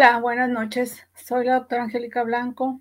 Hola, 0.00 0.20
buenas 0.20 0.48
noches. 0.48 1.08
Soy 1.16 1.44
la 1.44 1.54
doctora 1.54 1.82
Angélica 1.82 2.22
Blanco 2.22 2.80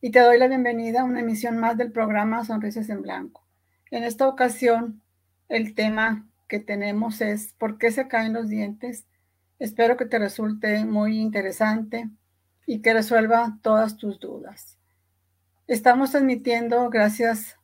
y 0.00 0.12
te 0.12 0.20
doy 0.20 0.38
la 0.38 0.46
bienvenida 0.46 1.00
a 1.00 1.04
una 1.04 1.18
emisión 1.18 1.58
más 1.58 1.76
del 1.76 1.90
programa 1.90 2.44
Sonrisas 2.44 2.88
en 2.88 3.02
Blanco. 3.02 3.44
En 3.90 4.04
esta 4.04 4.28
ocasión, 4.28 5.02
el 5.48 5.74
tema 5.74 6.28
que 6.46 6.60
tenemos 6.60 7.20
es 7.20 7.54
¿por 7.54 7.78
qué 7.78 7.90
se 7.90 8.06
caen 8.06 8.32
los 8.32 8.48
dientes? 8.48 9.06
Espero 9.58 9.96
que 9.96 10.06
te 10.06 10.20
resulte 10.20 10.84
muy 10.84 11.18
interesante 11.18 12.08
y 12.64 12.80
que 12.80 12.94
resuelva 12.94 13.58
todas 13.60 13.96
tus 13.96 14.20
dudas. 14.20 14.78
Estamos 15.66 16.12
transmitiendo 16.12 16.90
gracias 16.90 17.56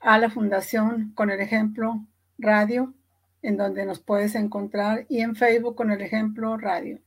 a 0.00 0.16
la 0.16 0.30
Fundación 0.30 1.12
con 1.14 1.30
el 1.30 1.40
ejemplo 1.42 2.02
radio, 2.38 2.94
en 3.42 3.58
donde 3.58 3.84
nos 3.84 4.00
puedes 4.00 4.36
encontrar, 4.36 5.04
y 5.10 5.20
en 5.20 5.36
Facebook 5.36 5.76
con 5.76 5.90
el 5.90 6.00
ejemplo 6.00 6.56
radio. 6.56 6.98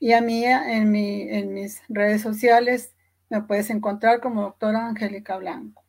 Y 0.00 0.12
a 0.12 0.20
mí 0.20 0.44
en, 0.44 0.94
en 0.96 1.54
mis 1.54 1.80
redes 1.88 2.22
sociales 2.22 2.96
me 3.30 3.42
puedes 3.42 3.70
encontrar 3.70 4.20
como 4.20 4.42
doctora 4.42 4.88
Angélica 4.88 5.36
Blanco. 5.36 5.84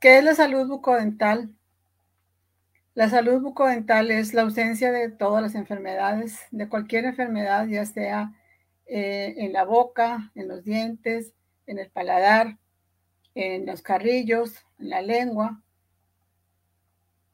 ¿Qué 0.00 0.18
es 0.18 0.24
la 0.24 0.34
salud 0.34 0.68
bucodental? 0.68 1.52
La 2.94 3.08
salud 3.08 3.40
bucodental 3.40 4.12
es 4.12 4.34
la 4.34 4.42
ausencia 4.42 4.92
de 4.92 5.10
todas 5.10 5.42
las 5.42 5.56
enfermedades, 5.56 6.38
de 6.52 6.68
cualquier 6.68 7.06
enfermedad, 7.06 7.66
ya 7.66 7.84
sea 7.86 8.32
eh, 8.86 9.34
en 9.38 9.52
la 9.52 9.64
boca, 9.64 10.30
en 10.34 10.48
los 10.48 10.64
dientes, 10.64 11.34
en 11.66 11.78
el 11.78 11.90
paladar, 11.90 12.58
en 13.34 13.66
los 13.66 13.82
carrillos, 13.82 14.64
en 14.78 14.90
la 14.90 15.02
lengua. 15.02 15.62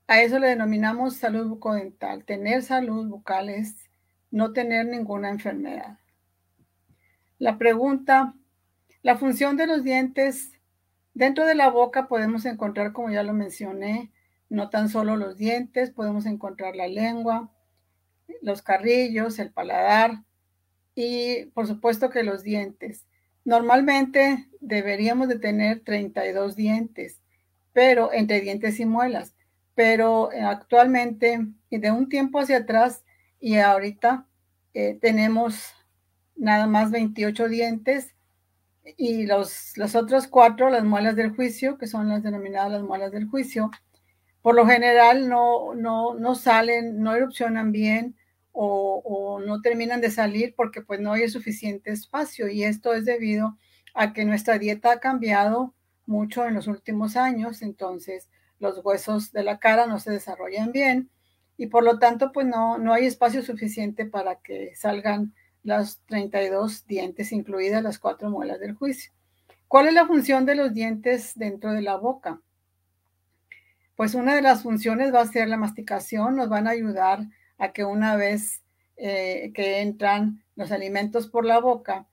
A 0.06 0.22
eso 0.22 0.38
le 0.38 0.48
denominamos 0.48 1.16
salud 1.16 1.48
bucodental. 1.48 2.24
Tener 2.24 2.62
salud 2.62 3.08
bucal 3.08 3.48
es 3.48 3.90
no 4.30 4.52
tener 4.52 4.86
ninguna 4.86 5.30
enfermedad. 5.30 5.98
La 7.38 7.58
pregunta, 7.58 8.34
la 9.02 9.16
función 9.16 9.56
de 9.56 9.66
los 9.66 9.82
dientes 9.82 10.52
dentro 11.14 11.46
de 11.46 11.54
la 11.54 11.70
boca 11.70 12.06
podemos 12.06 12.44
encontrar, 12.44 12.92
como 12.92 13.10
ya 13.10 13.22
lo 13.22 13.32
mencioné, 13.32 14.12
no 14.48 14.68
tan 14.68 14.88
solo 14.88 15.16
los 15.16 15.36
dientes, 15.36 15.90
podemos 15.90 16.26
encontrar 16.26 16.76
la 16.76 16.88
lengua, 16.88 17.50
los 18.42 18.62
carrillos, 18.62 19.38
el 19.38 19.52
paladar, 19.52 20.24
y 21.00 21.46
por 21.54 21.66
supuesto 21.66 22.10
que 22.10 22.22
los 22.22 22.42
dientes. 22.42 23.06
Normalmente 23.44 24.48
deberíamos 24.60 25.28
de 25.28 25.38
tener 25.38 25.80
32 25.80 26.56
dientes, 26.56 27.20
pero 27.72 28.12
entre 28.12 28.42
dientes 28.42 28.78
y 28.80 28.84
muelas, 28.84 29.34
pero 29.74 30.30
eh, 30.30 30.42
actualmente 30.42 31.46
y 31.70 31.78
de 31.78 31.90
un 31.90 32.08
tiempo 32.10 32.38
hacia 32.38 32.58
atrás 32.58 33.02
y 33.40 33.56
ahorita 33.56 34.26
eh, 34.74 34.98
tenemos 35.00 35.72
nada 36.36 36.66
más 36.66 36.90
28 36.90 37.48
dientes 37.48 38.14
y 38.98 39.24
los, 39.24 39.76
los 39.76 39.94
otros 39.94 40.26
cuatro, 40.26 40.68
las 40.68 40.84
muelas 40.84 41.16
del 41.16 41.34
juicio, 41.34 41.78
que 41.78 41.86
son 41.86 42.08
las 42.08 42.22
denominadas 42.22 42.72
las 42.72 42.82
muelas 42.82 43.10
del 43.10 43.26
juicio, 43.26 43.70
por 44.42 44.54
lo 44.54 44.66
general 44.66 45.28
no, 45.30 45.74
no, 45.74 46.14
no 46.14 46.34
salen, 46.34 47.00
no 47.00 47.14
erupcionan 47.14 47.72
bien 47.72 48.16
o, 48.52 49.40
no 49.44 49.60
terminan 49.62 50.00
de 50.00 50.10
salir 50.10 50.54
porque 50.54 50.82
pues 50.82 51.00
no 51.00 51.12
hay 51.12 51.28
suficiente 51.28 51.90
espacio 51.90 52.48
y 52.48 52.64
esto 52.64 52.92
es 52.92 53.04
debido 53.04 53.56
a 53.94 54.12
que 54.12 54.24
nuestra 54.24 54.58
dieta 54.58 54.92
ha 54.92 55.00
cambiado 55.00 55.74
mucho 56.06 56.46
en 56.46 56.54
los 56.54 56.66
últimos 56.66 57.16
años, 57.16 57.62
entonces 57.62 58.28
los 58.58 58.84
huesos 58.84 59.32
de 59.32 59.44
la 59.44 59.58
cara 59.58 59.86
no 59.86 59.98
se 59.98 60.10
desarrollan 60.10 60.72
bien 60.72 61.10
y 61.56 61.66
por 61.66 61.84
lo 61.84 61.98
tanto 61.98 62.32
pues 62.32 62.46
no, 62.46 62.78
no 62.78 62.92
hay 62.92 63.06
espacio 63.06 63.42
suficiente 63.42 64.04
para 64.04 64.36
que 64.36 64.74
salgan 64.76 65.34
las 65.62 66.00
32 66.06 66.86
dientes, 66.86 67.32
incluidas 67.32 67.82
las 67.82 67.98
cuatro 67.98 68.30
muelas 68.30 68.60
del 68.60 68.74
juicio. 68.74 69.12
¿Cuál 69.68 69.88
es 69.88 69.94
la 69.94 70.06
función 70.06 70.46
de 70.46 70.54
los 70.54 70.72
dientes 70.74 71.32
dentro 71.36 71.72
de 71.72 71.82
la 71.82 71.96
boca? 71.96 72.40
Pues 73.94 74.14
una 74.14 74.34
de 74.34 74.42
las 74.42 74.62
funciones 74.62 75.14
va 75.14 75.20
a 75.20 75.26
ser 75.26 75.48
la 75.48 75.58
masticación, 75.58 76.34
nos 76.34 76.48
van 76.48 76.66
a 76.66 76.70
ayudar 76.70 77.26
a 77.60 77.72
que 77.72 77.84
una 77.84 78.16
vez 78.16 78.62
eh, 78.96 79.52
que 79.54 79.80
entran 79.80 80.42
los 80.56 80.72
alimentos 80.72 81.28
por 81.28 81.44
la 81.44 81.60
boca, 81.60 82.06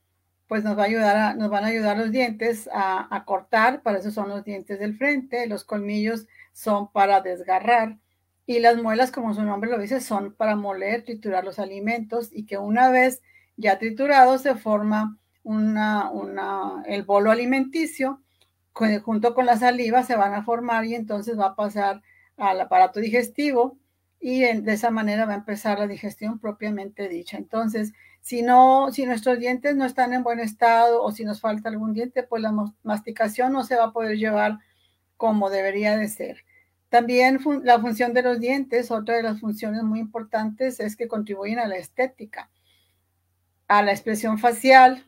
pues 0.48 0.64
nos 0.64 0.78
va 0.78 0.84
a 0.84 0.86
ayudar 0.86 1.36
nos 1.38 1.50
van 1.50 1.64
a 1.64 1.68
ayudar 1.68 1.98
los 1.98 2.12
dientes 2.12 2.70
a, 2.72 3.24
cortar, 3.26 3.82
para 3.82 4.00
eso 4.00 4.12
son 4.12 4.30
los 4.30 4.44
dientes 4.44 4.80
del 4.80 4.98
frente, 4.98 5.48
los 5.48 5.64
colmillos 5.64 6.28
son 6.54 6.92
para 6.92 7.22
desgarrar 7.22 7.98
y 8.46 8.60
las 8.60 8.82
muelas, 8.82 9.12
como 9.12 9.34
su 9.34 9.44
nombre 9.44 9.70
lo 9.70 9.78
dice, 9.78 10.00
son 10.00 10.34
para 10.34 10.56
moler, 10.56 11.04
triturar 11.04 11.44
los 11.44 11.60
alimentos 11.60 12.30
y 12.32 12.46
que 12.46 12.58
una 12.58 12.90
vez 12.90 13.22
ya 13.58 13.78
triturados 13.80 14.42
se 14.44 14.56
forma 14.56 15.18
una, 15.44 16.10
una, 16.12 16.84
el 16.86 17.04
bolo 17.04 17.32
alimenticio, 17.32 18.22
junto 19.04 19.34
con 19.34 19.46
la 19.46 19.58
saliva 19.58 20.04
se 20.04 20.16
van 20.16 20.34
a 20.34 20.44
formar 20.44 20.86
y 20.86 20.96
entonces 20.96 21.38
va 21.38 21.48
a 21.48 21.56
pasar 21.56 22.02
al 22.38 22.62
aparato 22.62 23.00
digestivo 23.00 23.78
y 24.20 24.40
de 24.42 24.74
esa 24.74 24.90
manera 24.90 25.26
va 25.26 25.34
a 25.34 25.38
empezar 25.38 25.80
la 25.80 25.88
digestión 25.88 26.40
propiamente 26.40 27.08
dicha. 27.08 27.38
Entonces, 27.38 27.94
si 28.22 28.42
no, 28.42 28.92
si 28.92 29.06
nuestros 29.06 29.40
dientes 29.40 29.76
no 29.76 29.86
están 29.86 30.14
en 30.14 30.24
buen 30.24 30.40
estado 30.40 31.04
o 31.04 31.12
si 31.12 31.24
nos 31.24 31.40
falta 31.40 31.70
algún 31.70 31.94
diente, 31.94 32.24
pues 32.24 32.42
la 32.42 32.54
masticación 32.84 33.54
no 33.54 33.64
se 33.64 33.76
va 33.76 33.86
a 33.86 33.94
poder 33.94 34.18
llevar 34.18 34.60
como 35.18 35.50
debería 35.50 35.98
de 35.98 36.10
ser. 36.10 36.44
También 36.90 37.40
la 37.64 37.80
función 37.80 38.14
de 38.14 38.24
los 38.24 38.40
dientes, 38.40 38.92
otra 38.92 39.18
de 39.18 39.24
las 39.24 39.40
funciones 39.40 39.84
muy 39.84 40.00
importantes 40.00 40.80
es 40.80 40.96
que 40.96 41.08
contribuyen 41.08 41.60
a 41.60 41.68
la 41.68 41.78
estética, 41.78 42.50
a 43.68 43.84
la 43.84 43.92
expresión 43.92 44.40
facial, 44.40 45.06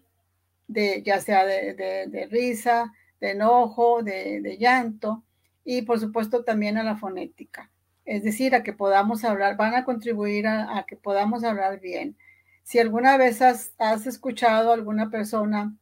de, 0.67 1.01
ya 1.03 1.19
sea 1.19 1.45
de, 1.45 2.27
risa, 2.31 2.93
de 3.19 3.31
enojo, 3.31 4.03
de 4.03 4.57
llanto, 4.59 5.23
y 5.63 5.81
por 5.83 5.99
supuesto 5.99 6.43
también 6.43 6.77
a 6.77 6.83
la 6.83 6.97
fonética 6.97 7.71
es 8.09 8.23
decir, 8.23 8.55
a 8.55 8.63
que 8.63 8.73
podamos 8.73 9.23
hablar, 9.23 9.55
van 9.55 9.75
a 9.75 9.85
contribuir 9.85 10.47
a, 10.47 10.83
que 10.87 10.95
podamos 10.95 11.43
hablar 11.43 11.79
bien. 11.79 12.17
Si 12.63 12.79
alguna 12.79 13.17
vez 13.17 13.39
has, 13.43 13.71
escuchado 14.07 14.71
a 14.71 14.73
alguna 14.73 15.11
persona 15.11 15.75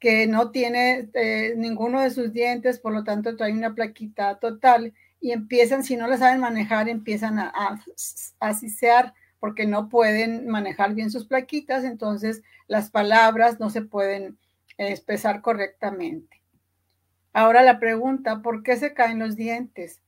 que 0.00 0.26
no 0.26 0.50
tiene 0.50 1.08
eh, 1.14 1.54
ninguno 1.56 2.00
de 2.00 2.10
sus 2.10 2.32
dientes, 2.32 2.80
por 2.80 2.92
lo 2.92 3.04
tanto 3.04 3.36
trae 3.36 3.52
una 3.52 3.72
plaquita 3.72 4.40
total 4.40 4.94
y 5.20 5.30
empiezan, 5.30 5.84
si 5.84 5.96
no 5.96 6.08
la 6.08 6.18
saben 6.18 6.40
manejar, 6.40 6.88
empiezan 6.88 7.38
a, 7.38 7.52
a, 7.54 7.78
a 8.40 9.14
porque 9.38 9.64
no 9.64 9.88
pueden 9.88 10.48
manejar 10.48 10.92
bien 10.94 11.12
sus 11.12 11.24
plaquitas, 11.24 11.84
entonces 11.84 12.42
las 12.66 12.90
palabras 12.90 13.60
no 13.60 13.70
se 13.70 13.82
pueden 13.82 14.38
expresar 14.76 15.40
correctamente. 15.40 16.42
Ahora 17.32 17.62
la 17.62 17.78
pregunta, 17.78 18.42
¿por 18.42 18.64
qué 18.64 18.76
se 18.76 18.92
caen 18.92 19.20
los 19.20 19.36
dientes? 19.36 20.00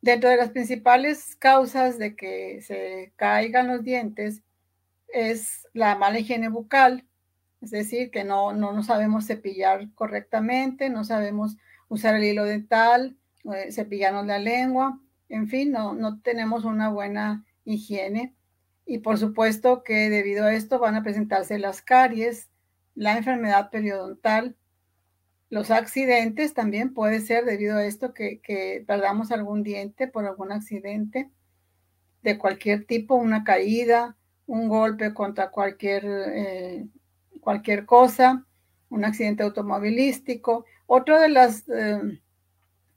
Dentro 0.00 0.30
de 0.30 0.36
las 0.36 0.50
principales 0.50 1.36
causas 1.36 1.98
de 1.98 2.14
que 2.14 2.60
se 2.62 3.12
caigan 3.16 3.68
los 3.68 3.82
dientes 3.82 4.42
es 5.08 5.66
la 5.72 5.96
mala 5.96 6.20
higiene 6.20 6.48
bucal, 6.48 7.04
es 7.60 7.70
decir, 7.70 8.10
que 8.10 8.22
no, 8.24 8.52
no, 8.52 8.82
sabemos 8.84 9.26
cepillar 9.26 9.88
correctamente, 9.94 10.90
no 10.90 11.04
sabemos 11.04 11.56
usar 11.88 12.14
el 12.14 12.24
hilo 12.24 12.44
dental, 12.44 13.16
eh, 13.52 13.72
cepillarnos 13.72 14.26
la 14.26 14.38
lengua, 14.38 15.00
en 15.28 15.48
fin, 15.48 15.72
no, 15.72 15.94
no 15.94 16.20
tenemos 16.20 16.64
una 16.64 16.88
buena 16.88 17.44
higiene. 17.64 18.34
Y 18.86 18.98
por 18.98 19.18
supuesto 19.18 19.82
que 19.82 20.08
debido 20.08 20.44
a 20.46 20.54
esto 20.54 20.78
van 20.78 20.94
a 20.94 21.02
presentarse 21.02 21.58
las 21.58 21.82
caries, 21.82 22.48
la 22.94 23.16
enfermedad 23.16 23.70
periodontal, 23.70 24.56
los 25.50 25.70
accidentes 25.70 26.52
también 26.52 26.92
puede 26.92 27.20
ser 27.20 27.44
debido 27.44 27.78
a 27.78 27.84
esto 27.84 28.12
que, 28.12 28.84
perdamos 28.86 29.32
algún 29.32 29.62
diente 29.62 30.06
por 30.06 30.26
algún 30.26 30.52
accidente 30.52 31.30
de 32.22 32.38
cualquier 32.38 32.84
tipo, 32.84 33.14
una 33.14 33.44
caída, 33.44 34.16
un 34.46 34.68
golpe 34.68 35.14
contra 35.14 35.50
cualquier, 35.50 36.04
eh, 36.06 36.86
cualquier 37.40 37.86
cosa, 37.86 38.44
un 38.90 39.04
accidente 39.04 39.42
automovilístico. 39.42 40.66
Otra 40.86 41.20
de 41.20 41.28
las 41.30 41.66
eh, 41.68 42.20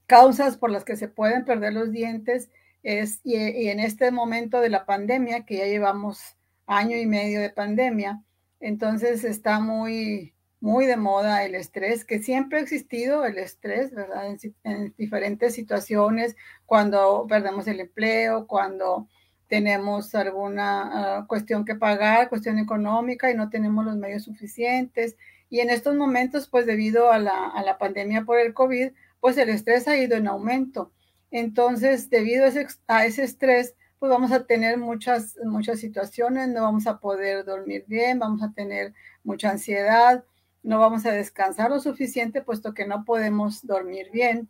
causas 0.06 0.58
por 0.58 0.72
las 0.72 0.84
que 0.84 0.98
se 0.98 1.08
pueden 1.08 1.46
perder 1.46 1.74
los 1.74 1.92
dientes 1.92 2.50
es, 2.84 3.22
y, 3.24 3.38
y, 3.38 3.70
en 3.70 3.80
este 3.80 4.12
momento 4.12 4.60
de 4.60 4.70
la 4.70 4.86
pandemia, 4.86 5.46
que 5.46 5.58
ya 5.58 5.66
llevamos 5.66 6.36
año 6.66 6.98
y 6.98 7.06
medio 7.06 7.40
de 7.40 7.50
pandemia, 7.50 8.24
entonces 8.60 9.24
está 9.24 9.60
muy 9.60 10.34
muy 10.62 10.86
de 10.86 10.96
moda 10.96 11.44
el 11.44 11.56
estrés, 11.56 12.06
que 12.06 12.22
siempre 12.22 12.60
ha 12.60 12.62
existido 12.62 13.26
el 13.26 13.38
estrés, 13.40 13.92
¿verdad? 13.94 14.36
En, 14.64 14.94
diferentes 14.98 15.56
situaciones, 15.56 16.36
cuando 16.66 17.26
perdemos 17.28 17.68
el 17.68 17.80
empleo, 17.82 18.48
cuando 18.48 19.08
tenemos 19.48 20.16
alguna 20.16 21.18
ah, 21.18 21.26
cuestión 21.28 21.66
que 21.66 21.76
pagar, 21.76 22.30
cuestión 22.30 22.60
económica 22.60 23.30
y 23.32 23.36
no 23.36 23.50
tenemos 23.50 23.84
los 23.84 23.98
medios 23.98 24.24
suficientes 24.24 25.18
Y 25.50 25.60
en 25.60 25.70
estos 25.70 25.96
momentos, 25.96 26.48
pues 26.48 26.66
debido 26.66 27.12
a 27.12 27.20
la, 27.20 27.48
a 27.50 27.64
la 27.64 27.78
pandemia 27.78 28.24
por 28.24 28.40
el 28.40 28.54
COVID, 28.54 28.92
pues 29.20 29.38
el 29.38 29.50
estrés 29.50 29.88
ha 29.88 29.98
ido 29.98 30.16
en 30.16 30.28
aumento. 30.28 30.92
Entonces, 31.32 32.10
debido 32.10 32.46
a 32.46 32.50
ese, 32.50 32.68
a 32.88 33.06
ese 33.06 33.24
estrés, 33.24 33.76
pues 34.00 34.10
vamos 34.10 34.32
a 34.32 34.46
tener 34.46 34.78
muchas, 34.78 35.38
muchas 35.44 35.80
situaciones, 35.80 36.50
no 36.50 36.64
vamos 36.64 36.88
a 36.88 37.00
poder 37.00 37.46
dormir 37.46 37.86
bien, 37.88 38.20
vamos 38.20 38.42
a 38.44 38.52
tener 38.54 38.94
mucha 39.24 39.52
ansiedad, 39.52 40.24
no 40.64 40.80
vamos 40.80 41.06
a 41.06 41.12
descansar 41.12 41.70
lo 41.70 41.80
suficiente, 41.80 42.42
puesto 42.42 42.74
que 42.74 42.86
no 42.86 43.04
podemos 43.06 43.66
dormir 43.66 44.10
bien. 44.12 44.50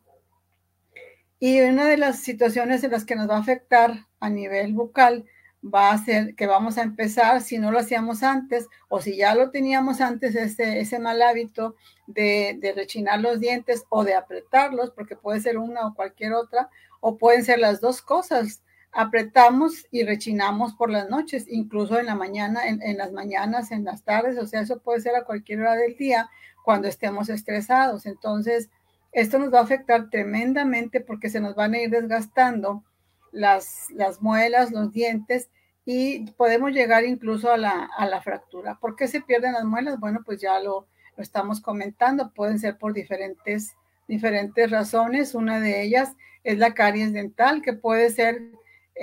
Y 1.40 1.62
una 1.62 1.86
de 1.86 1.98
las 1.98 2.20
situaciones 2.20 2.84
en 2.84 2.92
las 2.92 3.06
que 3.06 3.16
nos 3.16 3.30
va 3.30 3.38
a 3.38 3.40
afectar 3.40 4.08
a 4.20 4.30
nivel 4.30 4.74
bucal 4.74 5.26
va 5.64 5.92
a 5.92 5.98
ser 5.98 6.36
que 6.36 6.48
vamos 6.48 6.78
a 6.78 6.84
empezar, 6.84 7.42
si 7.42 7.58
no 7.58 7.72
lo 7.72 7.80
hacíamos 7.80 8.24
antes, 8.24 8.68
o 8.90 9.00
si 9.00 9.16
ya 9.16 9.36
lo 9.36 9.52
teníamos 9.52 10.02
antes, 10.02 10.36
ese, 10.36 10.80
ese 10.80 11.00
mal 11.00 11.22
hábito 11.22 11.76
de, 12.08 12.58
de 12.60 12.74
rechinar 12.74 13.20
los 13.20 13.40
dientes 13.40 13.86
o 13.90 14.04
de 14.04 14.16
apretarlos, 14.16 14.92
porque 14.92 15.16
puede 15.16 15.40
ser 15.40 15.58
una 15.58 15.88
o 15.88 15.94
cualquier 15.94 16.34
otra, 16.34 16.70
o 17.00 17.18
pueden 17.18 17.44
ser 17.44 17.60
las 17.60 17.80
dos 17.80 18.02
cosas 18.02 18.64
apretamos 18.92 19.86
y 19.92 20.04
rechinamos 20.04 20.74
por 20.74 20.90
las 20.90 21.10
noches, 21.10 21.46
incluso 21.48 21.98
en 21.98 22.08
la 22.08 22.16
mañana, 22.16 22.68
en, 22.68 22.98
las 22.98 23.12
mañanas, 23.12 23.72
en 23.72 23.86
las 23.86 24.04
tardes, 24.04 24.38
o 24.38 24.46
sea, 24.46 24.62
eso 24.62 24.80
puede 24.80 25.00
ser 25.00 25.16
a 25.16 25.24
cualquier 25.24 25.62
hora 25.62 25.76
del 25.76 25.96
día 25.96 26.30
cuando 26.64 26.88
estemos 26.88 27.30
estresados. 27.30 28.06
Entonces, 28.06 28.70
esto 29.12 29.40
nos 29.40 29.54
va 29.54 29.60
a 29.60 29.64
afectar 29.64 30.10
tremendamente 30.10 31.00
porque 31.00 31.30
se 31.30 31.40
nos 31.40 31.56
van 31.56 31.74
a 31.74 31.80
ir 31.80 31.90
desgastando 31.90 32.84
las, 33.32 33.88
las 33.92 34.22
muelas, 34.22 34.72
los 34.72 34.92
dientes 34.92 35.50
y 35.86 36.32
podemos 36.32 36.72
llegar 36.72 37.06
incluso 37.06 37.52
a 37.52 37.58
la, 37.58 37.90
a 37.98 38.06
la 38.06 38.22
fractura. 38.22 38.78
¿Por 38.80 38.96
qué 38.96 39.08
se 39.08 39.22
pierden 39.22 39.54
las 39.54 39.66
muelas? 39.66 40.00
Bueno, 40.00 40.20
pues 40.26 40.40
ya 40.42 40.60
lo, 40.60 40.88
lo 41.16 41.24
estamos 41.24 41.62
comentando, 41.62 42.34
pueden 42.34 42.60
ser 42.60 42.78
por 42.78 42.94
diferentes, 42.94 43.76
diferentes 44.08 44.70
razones. 44.70 45.34
Una 45.34 45.60
de 45.62 45.82
ellas 45.82 46.14
es 46.44 46.58
la 46.58 46.74
caries 46.74 47.14
dental, 47.14 47.62
que 47.62 47.74
puede 47.74 48.10
ser 48.10 48.52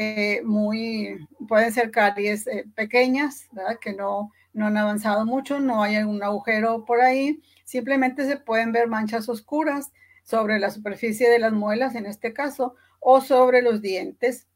eh, 0.01 0.43
muy, 0.45 1.27
pueden 1.49 1.73
ser 1.73 1.91
caries 1.91 2.47
eh, 2.47 2.65
pequeñas, 2.77 3.49
¿verdad? 3.51 3.81
que 3.81 3.93
no, 3.93 4.31
no 4.53 4.67
han 4.67 4.77
avanzado 4.77 5.27
mucho, 5.27 5.59
no 5.59 5.83
hay 5.83 5.97
algún 5.97 6.23
agujero 6.23 6.85
por 6.85 7.01
ahí, 7.01 7.43
simplemente 7.65 8.25
se 8.25 8.37
pueden 8.37 8.71
ver 8.71 8.87
manchas 8.87 9.29
oscuras 9.29 9.91
sobre 10.23 10.61
la 10.61 10.71
superficie 10.71 11.29
de 11.29 11.41
las 11.41 11.53
muelas 11.53 11.97
en 11.97 12.07
este 12.07 12.33
caso, 12.33 12.77
o 13.01 13.21
sobre 13.21 13.61
los 13.61 13.83
dientes, 13.83 14.47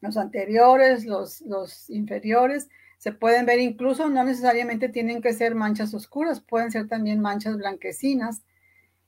los 0.00 0.16
anteriores, 0.16 1.04
los, 1.04 1.42
los 1.42 1.90
inferiores, 1.90 2.70
se 2.96 3.12
pueden 3.12 3.44
ver 3.44 3.58
incluso, 3.58 4.08
no 4.08 4.24
necesariamente 4.24 4.88
tienen 4.88 5.20
que 5.20 5.34
ser 5.34 5.54
manchas 5.54 5.92
oscuras, 5.92 6.40
pueden 6.40 6.70
ser 6.70 6.88
también 6.88 7.20
manchas 7.20 7.58
blanquecinas. 7.58 8.40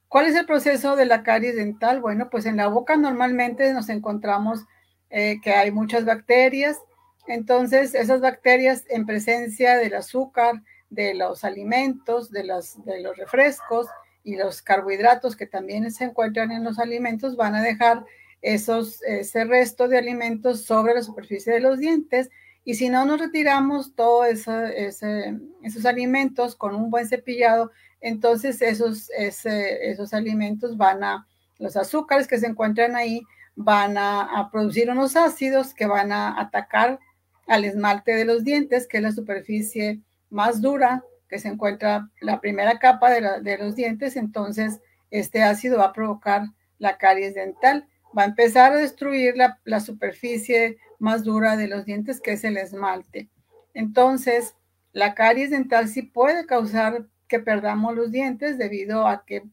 ¿Cuál 0.09 0.27
es 0.27 0.35
el 0.35 0.45
proceso 0.45 0.97
de 0.97 1.07
la 1.07 1.23
caries 1.23 1.57
dental? 1.57 2.03
Bueno, 2.03 2.29
pues 2.29 2.45
en 2.45 2.59
la 2.59 2.67
boca 2.67 2.99
normalmente 2.99 3.73
nos 3.73 3.89
encontramos 3.89 4.67
eh, 5.11 5.41
que 5.43 5.53
hay 5.53 5.71
muchas 5.71 6.05
bacterias. 6.05 6.79
Entonces, 7.27 7.95
esas 7.95 8.21
bacterias 8.21 8.85
en 8.89 9.07
presencia 9.07 9.77
del 9.77 9.95
azúcar, 9.95 10.63
de 10.91 11.15
los 11.15 11.45
alimentos, 11.45 12.31
de 12.31 12.45
los, 12.45 12.85
de 12.85 13.01
los 13.01 13.17
refrescos 13.17 13.89
y 14.23 14.37
los 14.37 14.63
carbohidratos 14.63 15.37
que 15.37 15.47
también 15.47 15.91
se 15.91 16.05
encuentran 16.05 16.53
en 16.53 16.65
los 16.65 16.79
alimentos, 16.79 17.37
van 17.37 17.55
a 17.55 17.63
dejar 17.63 18.05
esos, 18.43 19.03
ese 19.03 19.45
resto 19.45 19.89
de 19.89 19.99
alimentos 19.99 20.63
sobre 20.63 20.95
la 20.95 21.03
superficie 21.03 21.53
de 21.53 21.61
los 21.61 21.79
dientes. 21.79 22.31
Y 22.65 22.75
si 22.75 22.89
no 22.89 23.05
nos 23.05 23.21
retiramos 23.21 23.95
todos 23.95 24.27
esos 24.29 25.85
alimentos 25.85 26.57
con 26.57 26.75
un 26.75 26.91
buen 26.91 27.09
cepillado, 27.09 27.71
entonces 28.01 28.61
esos, 28.61 29.11
esos 29.11 30.15
alimentos 30.15 30.77
van 30.77 31.05
a, 31.05 31.27
los 31.59 31.77
azúcares 31.77 32.27
que 32.27 32.39
se 32.39 32.47
encuentran 32.47 32.97
ahí 32.97 33.23
van 33.57 33.97
a, 33.97 34.49
producir 34.53 34.91
unos 34.91 35.17
ácidos 35.17 35.75
que 35.75 35.87
van 35.87 36.13
a 36.13 36.39
atacar 36.41 37.01
al 37.49 37.65
esmalte 37.65 38.15
de 38.15 38.27
los 38.27 38.45
dientes, 38.45 38.87
que 38.87 38.99
es 38.99 39.03
la 39.03 39.13
superficie 39.13 40.01
más 40.31 40.61
dura 40.61 41.03
que 41.29 41.39
se 41.39 41.49
encuentra 41.49 42.11
la 42.21 42.41
primera 42.41 42.79
capa 42.79 43.11
de, 43.11 43.59
los 43.59 43.75
dientes, 43.75 44.15
entonces 44.17 44.81
este 45.11 45.43
ácido 45.43 45.79
va 45.79 45.87
a 45.87 45.93
provocar 45.93 46.43
la 46.79 46.99
caries 46.99 47.35
dental, 47.35 47.89
va 48.17 48.23
a 48.23 48.27
empezar 48.27 48.73
a 48.73 48.77
destruir 48.77 49.37
la, 49.37 49.59
la 49.65 49.81
superficie 49.81 50.77
más 50.99 51.25
dura 51.25 51.57
de 51.57 51.67
los 51.67 51.85
dientes, 51.85 52.21
que 52.21 52.33
es 52.33 52.45
el 52.45 52.57
esmalte. 52.59 53.29
Entonces, 53.75 54.55
la 54.93 55.15
caries 55.15 55.51
dental 55.51 55.89
sí 55.89 56.03
puede 56.03 56.47
causar 56.47 57.07
que 57.29 57.41
perdamos 57.41 57.95
los 57.95 58.13
dientes 58.13 58.59
debido 58.59 59.07
a 59.07 59.25
que 59.25 59.45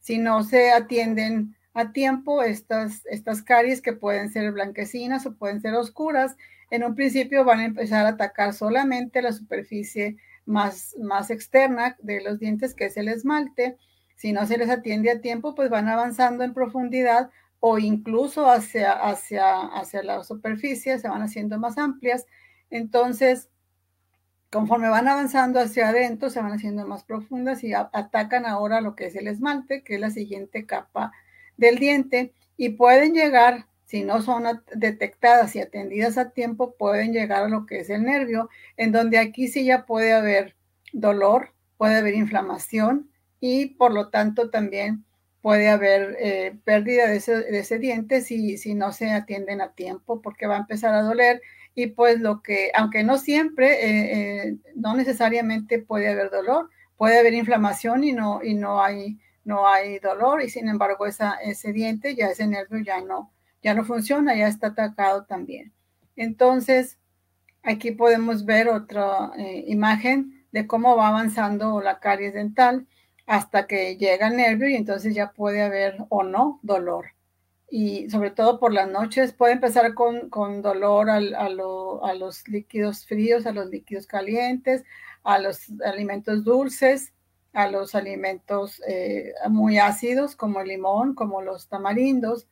si 0.00 0.18
no 0.18 0.42
se 0.42 0.72
atienden 0.72 1.56
a 1.74 1.92
tiempo 1.92 2.42
estas, 2.42 3.06
estas 3.06 3.42
caries 3.42 3.80
que 3.80 3.92
pueden 3.92 4.30
ser 4.30 4.52
blanquecinas 4.52 5.26
o 5.26 5.34
pueden 5.34 5.60
ser 5.60 5.74
oscuras. 5.74 6.36
En 6.70 6.84
un 6.84 6.94
principio 6.94 7.44
van 7.44 7.60
a 7.60 7.64
empezar 7.64 8.06
a 8.06 8.10
atacar 8.10 8.52
solamente 8.54 9.22
la 9.22 9.32
superficie 9.32 10.16
más, 10.46 10.94
más 11.00 11.30
externa 11.30 11.96
de 12.00 12.22
los 12.22 12.38
dientes, 12.38 12.74
que 12.74 12.86
es 12.86 12.96
el 12.96 13.08
esmalte. 13.08 13.76
Si 14.16 14.32
no 14.32 14.46
se 14.46 14.58
les 14.58 14.68
atiende 14.68 15.10
a 15.10 15.20
tiempo, 15.20 15.54
pues 15.54 15.70
van 15.70 15.88
avanzando 15.88 16.44
en 16.44 16.54
profundidad 16.54 17.30
o 17.60 17.78
incluso 17.78 18.50
hacia, 18.50 18.92
hacia, 18.92 19.60
hacia 19.60 20.02
la 20.02 20.24
superficie, 20.24 20.98
se 20.98 21.08
van 21.08 21.22
haciendo 21.22 21.58
más 21.58 21.78
amplias. 21.78 22.26
Entonces, 22.70 23.48
conforme 24.50 24.88
van 24.88 25.08
avanzando 25.08 25.60
hacia 25.60 25.88
adentro, 25.88 26.30
se 26.30 26.40
van 26.40 26.52
haciendo 26.52 26.86
más 26.86 27.04
profundas 27.04 27.62
y 27.62 27.74
atacan 27.74 28.46
ahora 28.46 28.80
lo 28.80 28.96
que 28.96 29.06
es 29.06 29.14
el 29.14 29.28
esmalte, 29.28 29.82
que 29.84 29.94
es 29.94 30.00
la 30.00 30.10
siguiente 30.10 30.66
capa 30.66 31.12
del 31.60 31.78
diente 31.78 32.32
y 32.56 32.70
pueden 32.70 33.12
llegar, 33.14 33.66
si 33.84 34.02
no 34.02 34.22
son 34.22 34.44
detectadas 34.74 35.54
y 35.54 35.60
atendidas 35.60 36.18
a 36.18 36.30
tiempo, 36.30 36.74
pueden 36.76 37.12
llegar 37.12 37.44
a 37.44 37.48
lo 37.48 37.66
que 37.66 37.80
es 37.80 37.90
el 37.90 38.02
nervio, 38.02 38.48
en 38.76 38.92
donde 38.92 39.18
aquí 39.18 39.46
sí 39.46 39.64
ya 39.64 39.84
puede 39.86 40.12
haber 40.12 40.56
dolor, 40.92 41.52
puede 41.76 41.96
haber 41.96 42.14
inflamación 42.14 43.10
y 43.40 43.66
por 43.66 43.92
lo 43.92 44.08
tanto 44.08 44.50
también 44.50 45.04
puede 45.42 45.68
haber 45.68 46.16
eh, 46.18 46.58
pérdida 46.64 47.06
de 47.06 47.16
ese, 47.16 47.78
diente 47.78 48.20
si, 48.20 48.58
si 48.58 48.74
no 48.74 48.92
se 48.92 49.10
atienden 49.10 49.60
a 49.60 49.72
tiempo 49.72 50.20
porque 50.20 50.46
va 50.46 50.56
a 50.56 50.60
empezar 50.60 50.94
a 50.94 51.02
doler. 51.02 51.40
Y 51.74 51.88
pues 51.88 52.20
lo 52.20 52.42
que, 52.42 52.72
aunque 52.74 53.04
no 53.04 53.16
siempre, 53.16 53.72
eh, 53.72 54.48
eh, 54.48 54.56
no 54.74 54.94
necesariamente 54.96 55.78
puede 55.78 56.08
haber 56.08 56.30
dolor, 56.30 56.68
puede 56.96 57.18
haber 57.18 57.32
inflamación 57.32 58.04
y 58.04 58.12
no, 58.12 58.42
y 58.42 58.54
no 58.54 58.82
hay 58.82 59.18
no 59.44 59.66
hay 59.66 59.98
dolor 59.98 60.42
y 60.42 60.50
sin 60.50 60.68
embargo 60.68 61.06
esa, 61.06 61.34
ese 61.42 61.72
diente, 61.72 62.14
ya 62.14 62.28
ese 62.28 62.46
nervio 62.46 62.80
ya 62.80 63.00
no, 63.00 63.32
ya 63.62 63.74
no 63.74 63.84
funciona, 63.84 64.34
ya 64.34 64.48
está 64.48 64.68
atacado 64.68 65.24
también. 65.24 65.72
Entonces, 66.16 66.98
aquí 67.62 67.92
podemos 67.92 68.44
ver 68.44 68.68
otra 68.68 69.32
eh, 69.38 69.64
imagen 69.66 70.44
de 70.52 70.66
cómo 70.66 70.96
va 70.96 71.08
avanzando 71.08 71.80
la 71.80 72.00
caries 72.00 72.34
dental 72.34 72.86
hasta 73.26 73.66
que 73.66 73.96
llega 73.96 74.28
el 74.28 74.36
nervio 74.36 74.68
y 74.68 74.74
entonces 74.74 75.14
ya 75.14 75.32
puede 75.32 75.62
haber 75.62 76.04
o 76.08 76.24
no 76.24 76.58
dolor. 76.62 77.06
Y 77.70 78.10
sobre 78.10 78.32
todo 78.32 78.58
por 78.58 78.72
las 78.72 78.90
noches 78.90 79.32
puede 79.32 79.52
empezar 79.52 79.94
con, 79.94 80.28
con 80.28 80.60
dolor 80.60 81.08
a, 81.08 81.16
a 81.18 82.14
los 82.14 82.48
líquidos 82.48 83.06
fríos, 83.06 83.46
a 83.46 83.52
los 83.52 83.70
líquidos 83.70 84.06
calientes, 84.08 84.84
a 85.22 85.38
los 85.38 85.66
alimentos 85.84 86.42
dulces, 86.42 87.12
a 87.52 87.68
los 87.68 87.94
alimentos 87.94 88.80
eh, 88.86 89.34
muy 89.48 89.78
ácidos 89.78 90.36
como 90.36 90.60
el 90.60 90.68
limón, 90.68 91.14
como 91.14 91.42
los 91.42 91.68
tamarindos. 91.68 92.46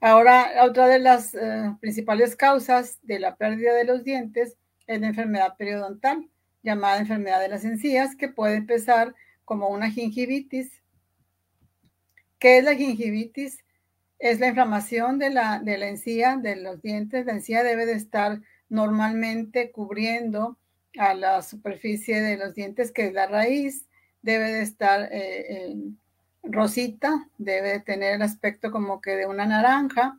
Ahora, 0.00 0.64
otra 0.64 0.86
de 0.88 0.98
las 0.98 1.34
eh, 1.34 1.76
principales 1.80 2.36
causas 2.36 2.98
de 3.02 3.18
la 3.18 3.36
pérdida 3.36 3.74
de 3.74 3.84
los 3.84 4.04
dientes 4.04 4.56
es 4.86 5.00
la 5.00 5.08
enfermedad 5.08 5.56
periodontal, 5.56 6.28
llamada 6.62 6.98
enfermedad 6.98 7.40
de 7.40 7.48
las 7.48 7.64
encías, 7.64 8.16
que 8.16 8.28
puede 8.28 8.56
empezar 8.56 9.14
como 9.44 9.68
una 9.68 9.90
gingivitis. 9.90 10.82
¿Qué 12.38 12.58
es 12.58 12.64
la 12.64 12.74
gingivitis? 12.74 13.64
Es 14.18 14.40
la 14.40 14.48
inflamación 14.48 15.18
de 15.18 15.30
la, 15.30 15.60
de 15.60 15.78
la 15.78 15.88
encía, 15.88 16.36
de 16.36 16.56
los 16.56 16.80
dientes. 16.82 17.26
La 17.26 17.32
encía 17.32 17.62
debe 17.62 17.86
de 17.86 17.94
estar 17.94 18.40
normalmente 18.68 19.70
cubriendo 19.70 20.58
a 20.98 21.14
la 21.14 21.42
superficie 21.42 22.20
de 22.20 22.36
los 22.36 22.54
dientes, 22.54 22.92
que 22.92 23.06
es 23.06 23.12
la 23.12 23.26
raíz, 23.26 23.86
debe 24.22 24.52
de 24.52 24.62
estar 24.62 25.08
eh, 25.10 25.74
rosita, 26.42 27.28
debe 27.38 27.72
de 27.72 27.80
tener 27.80 28.14
el 28.14 28.22
aspecto 28.22 28.70
como 28.70 29.00
que 29.00 29.12
de 29.12 29.26
una 29.26 29.46
naranja. 29.46 30.18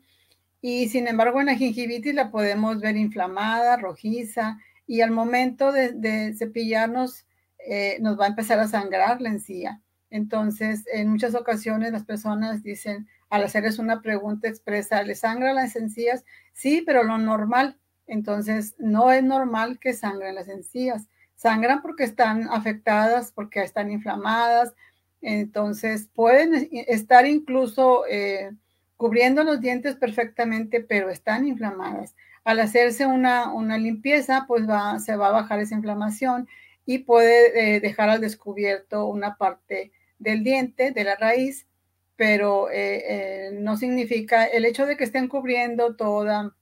Y 0.62 0.90
sin 0.90 1.08
embargo, 1.08 1.40
en 1.40 1.48
la 1.48 1.56
gingivitis 1.56 2.14
la 2.14 2.32
podemos 2.32 2.80
ver 2.80 2.96
inflamada, 2.96 3.78
rojiza, 3.78 4.58
y 4.88 5.02
al 5.02 5.12
momento 5.12 5.72
de, 5.72 6.34
cepillarnos 6.38 7.26
eh, 7.60 7.98
nos 8.02 8.20
va 8.20 8.26
a 8.26 8.30
empezar 8.30 8.60
a 8.60 8.68
sangrar 8.68 9.22
la 9.22 9.30
encía. 9.30 9.82
Entonces, 10.10 10.86
en 10.94 11.10
muchas 11.10 11.34
ocasiones 11.36 11.92
las 11.92 12.06
personas 12.06 12.62
dicen, 12.62 13.08
al 13.30 13.44
hacerles 13.44 13.80
una 13.80 14.02
pregunta 14.02 14.48
expresa, 14.48 15.02
¿le 15.04 15.16
sangra 15.16 15.54
las 15.54 15.76
encías? 15.76 16.24
Sí, 16.52 16.84
pero 16.86 17.04
lo 17.04 17.18
normal 17.18 17.80
entonces, 18.08 18.76
no 18.78 19.12
es 19.12 19.24
normal 19.24 19.80
que 19.80 19.94
sangren 19.94 20.36
las 20.36 20.48
encías. 20.50 21.08
sangran 21.36 21.82
porque 21.82 22.04
están 22.06 22.48
afectadas, 22.50 23.32
porque 23.32 23.62
están 23.62 23.92
inflamadas. 23.92 24.74
Entonces 25.22 26.10
pueden 26.14 26.70
estar 26.88 27.26
incluso 27.26 28.06
eh, 28.10 28.52
cubriendo 28.98 29.44
los 29.44 29.62
dientes 29.62 29.96
perfectamente, 29.96 30.82
pero 30.82 31.10
están 31.10 31.48
inflamadas. 31.48 32.16
Al 32.46 32.60
hacerse 32.60 33.06
una, 33.06 33.52
limpieza, 33.78 34.46
pues 34.48 34.70
va, 34.70 35.00
se 35.00 35.16
va 35.16 35.30
a 35.30 35.32
bajar 35.32 35.60
esa 35.60 35.76
inflamación 35.76 36.48
y 36.86 37.00
puede 37.00 37.76
eh, 37.76 37.80
dejar 37.80 38.10
al 38.10 38.22
descubierto 38.22 39.06
una 39.06 39.38
parte 39.38 39.92
del 40.20 40.44
diente, 40.44 40.92
de 40.92 41.04
la 41.04 41.16
raíz, 41.16 41.68
pero 42.16 42.70
eh, 42.72 43.52
no 43.54 43.78
significa, 43.78 44.46
el 44.46 44.66
hecho 44.66 44.86
de 44.86 44.98
que 44.98 45.06
estén 45.06 45.28
cubriendo 45.28 45.96
toda, 45.96 46.54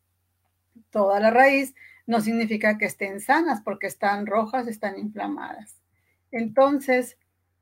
toda 0.92 1.20
la 1.20 1.32
raíz, 1.32 1.74
no 2.06 2.22
significa 2.22 2.78
que 2.78 2.86
estén 2.86 3.20
sanas 3.20 3.62
porque 3.62 3.88
están 3.88 4.26
rojas, 4.26 4.68
están 4.68 5.00
inflamadas. 5.00 5.82
Entonces, 6.32 7.18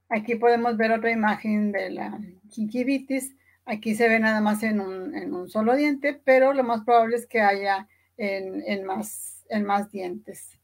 aquí 0.09 0.35
podemos 0.35 0.77
ver 0.77 0.91
otra 0.91 1.11
imagen 1.11 1.71
de 1.71 1.91
la 1.91 2.19
gingivitis. 2.49 3.35
Aquí 3.65 3.95
se 3.95 4.09
ve 4.09 4.19
nada 4.19 4.41
más 4.41 4.63
en 4.63 4.79
un, 4.79 5.49
solo 5.49 5.75
diente, 5.75 6.19
pero 6.23 6.53
lo 6.53 6.63
más 6.63 6.83
probable 6.83 7.15
es 7.15 7.27
que 7.27 7.41
haya 7.41 7.87
en, 8.17 8.85
más, 8.85 9.45
en 9.49 9.65
más 9.65 9.91
dientes. 9.91 10.59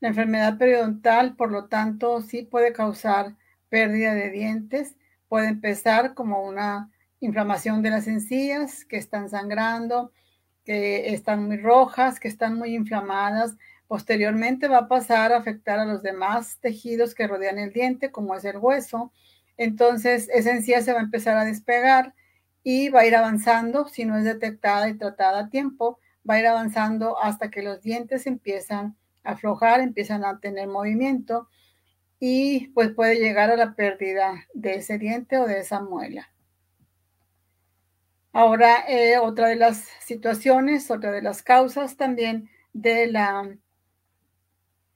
La 0.00 0.08
enfermedad 0.08 0.56
periodontal, 0.56 1.36
por 1.36 1.52
lo 1.52 1.66
tanto, 1.66 2.22
sí 2.22 2.42
puede 2.42 2.72
causar 2.72 3.36
pérdida 3.68 4.14
de 4.14 4.30
dientes. 4.30 4.96
Puede 5.28 5.48
empezar 5.48 6.14
como 6.14 6.42
una 6.42 6.90
inflamación 7.20 7.82
de 7.82 7.90
las 7.90 8.06
encías 8.06 8.86
que 8.86 8.96
están 8.96 9.28
sangrando, 9.28 10.12
que 10.64 11.12
están 11.12 11.46
muy 11.46 11.56
rojas, 11.56 12.20
que 12.20 12.28
están 12.28 12.56
muy 12.56 12.74
inflamadas. 12.74 13.56
Posteriormente 13.86 14.68
va 14.68 14.78
a 14.78 14.88
pasar 14.88 15.32
a 15.32 15.38
afectar 15.38 15.78
a 15.78 15.84
los 15.84 16.02
demás 16.02 16.58
tejidos 16.60 17.14
que 17.14 17.26
rodean 17.26 17.58
el 17.58 17.72
diente, 17.72 18.10
como 18.10 18.34
es 18.34 18.44
el 18.44 18.58
hueso. 18.58 19.12
Entonces, 19.56 20.28
esa 20.32 20.52
encía 20.52 20.82
se 20.82 20.92
va 20.92 21.00
a 21.00 21.02
empezar 21.02 21.36
a 21.36 21.44
despegar 21.44 22.14
y 22.62 22.88
va 22.90 23.00
a 23.00 23.06
ir 23.06 23.16
avanzando, 23.16 23.88
si 23.88 24.04
no 24.04 24.16
es 24.16 24.24
detectada 24.24 24.88
y 24.88 24.94
tratada 24.94 25.40
a 25.40 25.48
tiempo, 25.50 25.98
va 26.28 26.34
a 26.34 26.40
ir 26.40 26.46
avanzando 26.46 27.18
hasta 27.22 27.50
que 27.50 27.62
los 27.62 27.82
dientes 27.82 28.26
empiezan 28.26 28.96
a 29.24 29.32
aflojar, 29.32 29.80
empiezan 29.80 30.24
a 30.24 30.38
tener 30.40 30.68
movimiento 30.68 31.48
y 32.18 32.68
pues 32.68 32.90
puede 32.90 33.16
llegar 33.16 33.50
a 33.50 33.56
la 33.56 33.74
pérdida 33.74 34.46
de 34.54 34.74
ese 34.74 34.98
diente 34.98 35.38
o 35.38 35.46
de 35.46 35.60
esa 35.60 35.80
muela. 35.80 36.30
Ahora, 38.32 38.84
eh, 38.86 39.18
otra 39.18 39.48
de 39.48 39.56
las 39.56 39.88
situaciones, 40.00 40.90
otra 40.90 41.10
de 41.10 41.22
las 41.22 41.42
causas 41.42 41.96
también 41.96 42.48
de 42.72 43.08
la, 43.08 43.56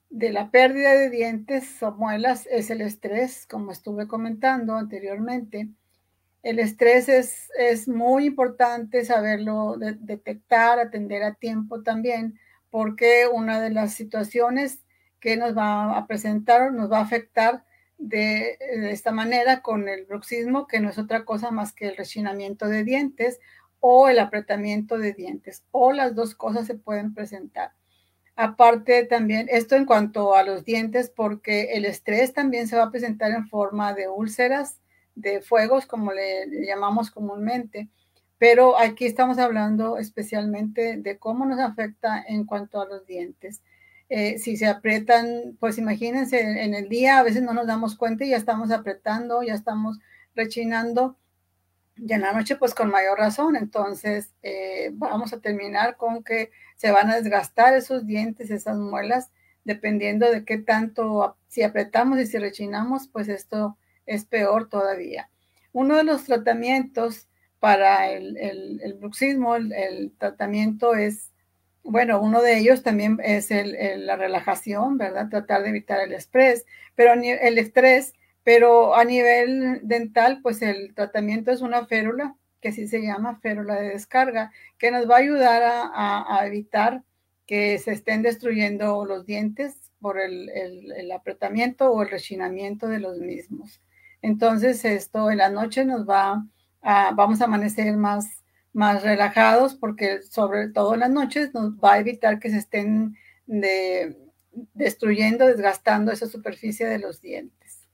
de 0.09 0.33
la 0.33 0.51
pérdida 0.53 0.93
de 0.93 1.11
dientes 1.11 1.83
o 1.83 1.91
muelas 1.93 2.47
es 2.49 2.71
el 2.71 2.81
estrés, 2.81 3.47
como 3.47 3.73
estuve 3.73 4.07
comentando 4.07 4.77
anteriormente. 4.77 5.69
El 6.45 6.61
estrés 6.61 7.09
es, 7.09 7.51
es 7.59 7.89
muy 7.89 8.27
importante 8.27 9.05
saberlo 9.05 9.77
detectar, 9.79 10.79
atender 10.79 11.25
a 11.25 11.35
tiempo 11.35 11.83
también, 11.83 12.39
porque 12.71 13.27
una 13.33 13.61
de 13.61 13.71
las 13.71 13.95
situaciones 13.95 14.85
que 15.19 15.37
nos 15.37 15.57
va 15.57 15.97
a 15.97 16.07
presentar, 16.07 16.73
nos 16.73 16.93
va 16.93 16.99
a 16.99 17.03
afectar 17.03 17.65
de, 18.09 18.59
esta 18.91 19.13
manera 19.13 19.63
con 19.63 19.89
el 19.89 20.05
bruxismo, 20.05 20.67
que 20.67 20.81
no 20.81 20.91
es 20.91 20.99
otra 20.99 21.25
cosa 21.25 21.51
más 21.51 21.73
que 21.73 21.89
el 21.89 21.97
rechinamiento 21.97 22.69
de 22.69 22.85
dientes 22.85 23.41
o 23.81 24.09
el 24.09 24.19
apretamiento 24.19 24.99
de 24.99 25.13
dientes, 25.13 25.65
o 25.71 25.93
las 25.93 26.15
dos 26.15 26.35
cosas 26.35 26.67
se 26.67 26.75
pueden 26.75 27.15
presentar. 27.15 27.73
Aparte 28.37 29.05
también, 29.05 29.47
esto 29.51 29.77
en 29.77 29.85
cuanto 29.85 30.35
a 30.35 30.43
los 30.43 30.65
dientes, 30.65 31.11
porque 31.15 31.75
el 31.75 31.85
estrés 31.85 32.33
también 32.33 32.67
se 32.67 32.77
va 32.77 32.85
a 32.85 32.91
presentar 32.91 33.31
en 33.31 33.49
forma 33.49 33.95
de 33.95 34.09
úlceras, 34.09 34.81
de 35.15 35.41
fuegos, 35.41 35.87
como 35.87 36.13
le 36.13 36.47
llamamos 36.67 37.11
comúnmente, 37.11 37.89
pero 38.39 38.79
aquí 38.79 39.07
estamos 39.07 39.39
hablando 39.39 39.97
especialmente 39.99 40.97
de 40.97 41.19
cómo 41.19 41.47
nos 41.47 41.61
afecta 41.61 42.23
en 42.27 42.45
cuanto 42.45 42.81
a 42.81 42.87
los 42.87 43.07
dientes. 43.07 43.63
Eh, 44.09 44.39
si 44.39 44.57
se 44.57 44.67
aprietan, 44.67 45.57
pues 45.59 45.79
imagínense, 45.79 46.41
en 46.41 46.75
el 46.75 46.89
día 46.89 47.19
a 47.19 47.23
veces 47.23 47.43
no 47.43 47.55
nos 47.55 47.67
damos 47.67 47.97
cuenta 47.97 48.25
y 48.25 48.31
ya 48.31 48.37
estamos 48.37 48.71
apretando, 48.71 49.43
ya 49.43 49.55
estamos 49.55 49.99
rechinando, 50.35 51.17
y 51.97 52.13
en 52.13 52.23
la 52.23 52.33
noche 52.33 52.57
pues 52.57 52.75
con 52.75 52.91
mayor 52.91 53.19
razón. 53.19 53.57
Entonces 53.57 54.35
eh, 54.43 54.91
vamos 54.95 55.33
a 55.33 55.41
terminar 55.41 55.97
con 55.97 56.23
que 56.23 56.51
se 56.77 56.91
van 56.91 57.11
a 57.11 57.17
desgastar 57.17 57.75
esos 57.75 58.07
dientes, 58.07 58.51
esas 58.51 58.77
muelas, 58.77 59.31
dependiendo 59.65 60.31
de 60.31 60.45
qué 60.45 60.59
tanto, 60.59 61.37
si 61.49 61.63
apretamos 61.63 62.19
y 62.19 62.27
si 62.27 62.39
rechinamos, 62.39 63.09
pues 63.09 63.29
esto 63.29 63.79
es 64.07 64.25
peor 64.25 64.69
todavía. 64.69 65.31
Uno 65.73 65.97
de 65.97 66.05
los 66.05 66.25
tratamientos 66.25 67.29
para 67.59 68.11
el, 68.11 68.97
bruxismo, 69.01 69.57
el 69.57 70.13
tratamiento 70.19 70.95
es 70.95 71.33
bueno, 71.85 72.21
uno 72.21 72.43
de 72.43 72.59
ellos 72.59 72.83
también 72.83 73.19
es 73.23 73.51
la 73.51 74.17
relajación, 74.17 74.97
¿verdad? 74.99 75.29
Tratar 75.29 75.63
de 75.63 75.69
evitar 75.69 76.01
el 76.01 76.13
estrés, 76.13 76.65
pero 76.95 77.13
el 77.13 77.59
estrés, 77.59 78.15
pero 78.43 78.97
a 78.97 79.05
nivel 79.05 79.81
dental, 79.83 80.41
pues 80.43 80.63
el 80.63 80.95
tratamiento 80.95 81.51
es 81.53 81.61
una 81.61 81.87
férula, 81.87 82.37
que 82.61 82.73
sí 82.73 82.89
se 82.89 83.03
llama 83.03 83.39
férula 83.41 83.77
de 83.77 83.91
descarga, 83.91 84.51
que 84.79 84.91
nos 84.91 85.09
va 85.09 85.17
a 85.17 85.19
ayudar 85.19 85.63
a, 85.95 86.47
evitar 86.47 87.03
que 87.47 87.79
se 87.79 87.93
estén 87.93 88.23
destruyendo 88.23 89.05
los 89.05 89.27
dientes 89.27 89.93
por 90.01 90.19
el, 90.19 91.13
apretamiento 91.13 91.91
o 91.91 92.03
el 92.03 92.11
rechinamiento 92.11 92.89
de 92.89 93.01
los 93.01 93.19
mismos. 93.19 93.83
Entonces, 94.23 94.85
esto 94.87 95.31
en 95.31 95.39
la 95.39 95.51
noche 95.51 95.85
nos 95.85 96.09
va 96.09 96.47
vamos 97.15 97.41
a 97.41 97.45
amanecer 97.45 97.97
más 97.97 98.44
más 98.75 99.03
relajados 99.03 99.75
porque 99.75 100.23
sobre 100.23 100.69
todo 100.69 100.95
en 100.95 101.01
las 101.01 101.11
noches 101.11 101.55
nos 101.55 101.73
va 101.77 101.95
a 101.95 101.99
evitar 102.01 102.39
que 102.41 102.51
se 102.51 102.59
estén 102.59 103.17
destruyendo, 104.75 105.47
desgastando 105.47 106.13
esa 106.13 106.27
superficie 106.27 106.87
de 106.87 106.99
los 106.99 107.21
dientes. 107.21 107.89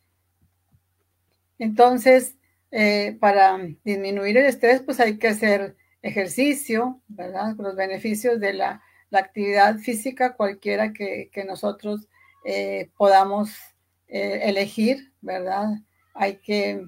Entonces, 1.59 2.37
eh, 2.71 3.17
para 3.21 3.59
disminuir 3.85 4.39
el 4.39 4.47
estrés, 4.47 4.81
pues 4.81 4.99
hay 5.01 5.19
que 5.19 5.29
hacer 5.29 5.77
ejercicio, 6.03 7.01
¿verdad? 7.09 7.55
Los 7.59 7.77
beneficios 7.77 8.41
de 8.41 8.55
la, 8.55 8.83
actividad 9.13 9.79
física, 9.79 10.37
cualquiera 10.37 10.93
que, 10.93 11.31
nosotros 11.45 12.09
eh, 12.45 12.91
podamos 12.97 13.51
eh, 14.07 14.43
elegir, 14.45 15.13
¿verdad? 15.21 15.67
Hay 16.15 16.37
que, 16.37 16.87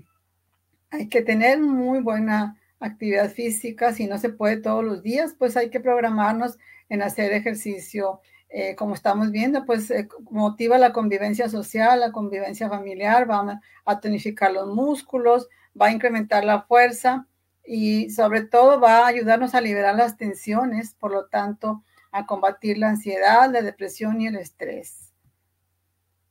hay 0.90 1.08
que 1.08 1.22
tener 1.22 1.58
muy 1.58 2.00
buena 2.00 2.61
actividad 2.82 3.30
física, 3.30 3.92
si 3.92 4.06
no 4.06 4.18
se 4.18 4.28
puede 4.28 4.58
todos 4.58 4.84
los 4.84 5.02
días, 5.02 5.34
pues 5.38 5.56
hay 5.56 5.70
que 5.70 5.80
programarnos 5.80 6.58
en 6.88 7.02
hacer 7.02 7.32
ejercicio. 7.32 8.20
Eh, 8.54 8.76
como 8.76 8.94
estamos 8.94 9.30
viendo, 9.30 9.64
pues 9.64 9.90
eh, 9.90 10.08
motiva 10.30 10.76
la 10.76 10.92
convivencia 10.92 11.48
social, 11.48 12.00
la 12.00 12.12
convivencia 12.12 12.68
familiar, 12.68 13.30
va 13.30 13.60
a 13.86 14.00
tonificar 14.00 14.52
los 14.52 14.68
músculos, 14.68 15.48
va 15.80 15.86
a 15.86 15.92
incrementar 15.92 16.44
la 16.44 16.62
fuerza 16.62 17.26
y 17.64 18.10
sobre 18.10 18.42
todo 18.42 18.78
va 18.78 18.98
a 18.98 19.06
ayudarnos 19.06 19.54
a 19.54 19.60
liberar 19.60 19.94
las 19.94 20.18
tensiones, 20.18 20.94
por 20.94 21.12
lo 21.12 21.26
tanto, 21.26 21.82
a 22.10 22.26
combatir 22.26 22.76
la 22.76 22.90
ansiedad, 22.90 23.50
la 23.50 23.62
depresión 23.62 24.20
y 24.20 24.26
el 24.26 24.36
estrés. 24.36 25.14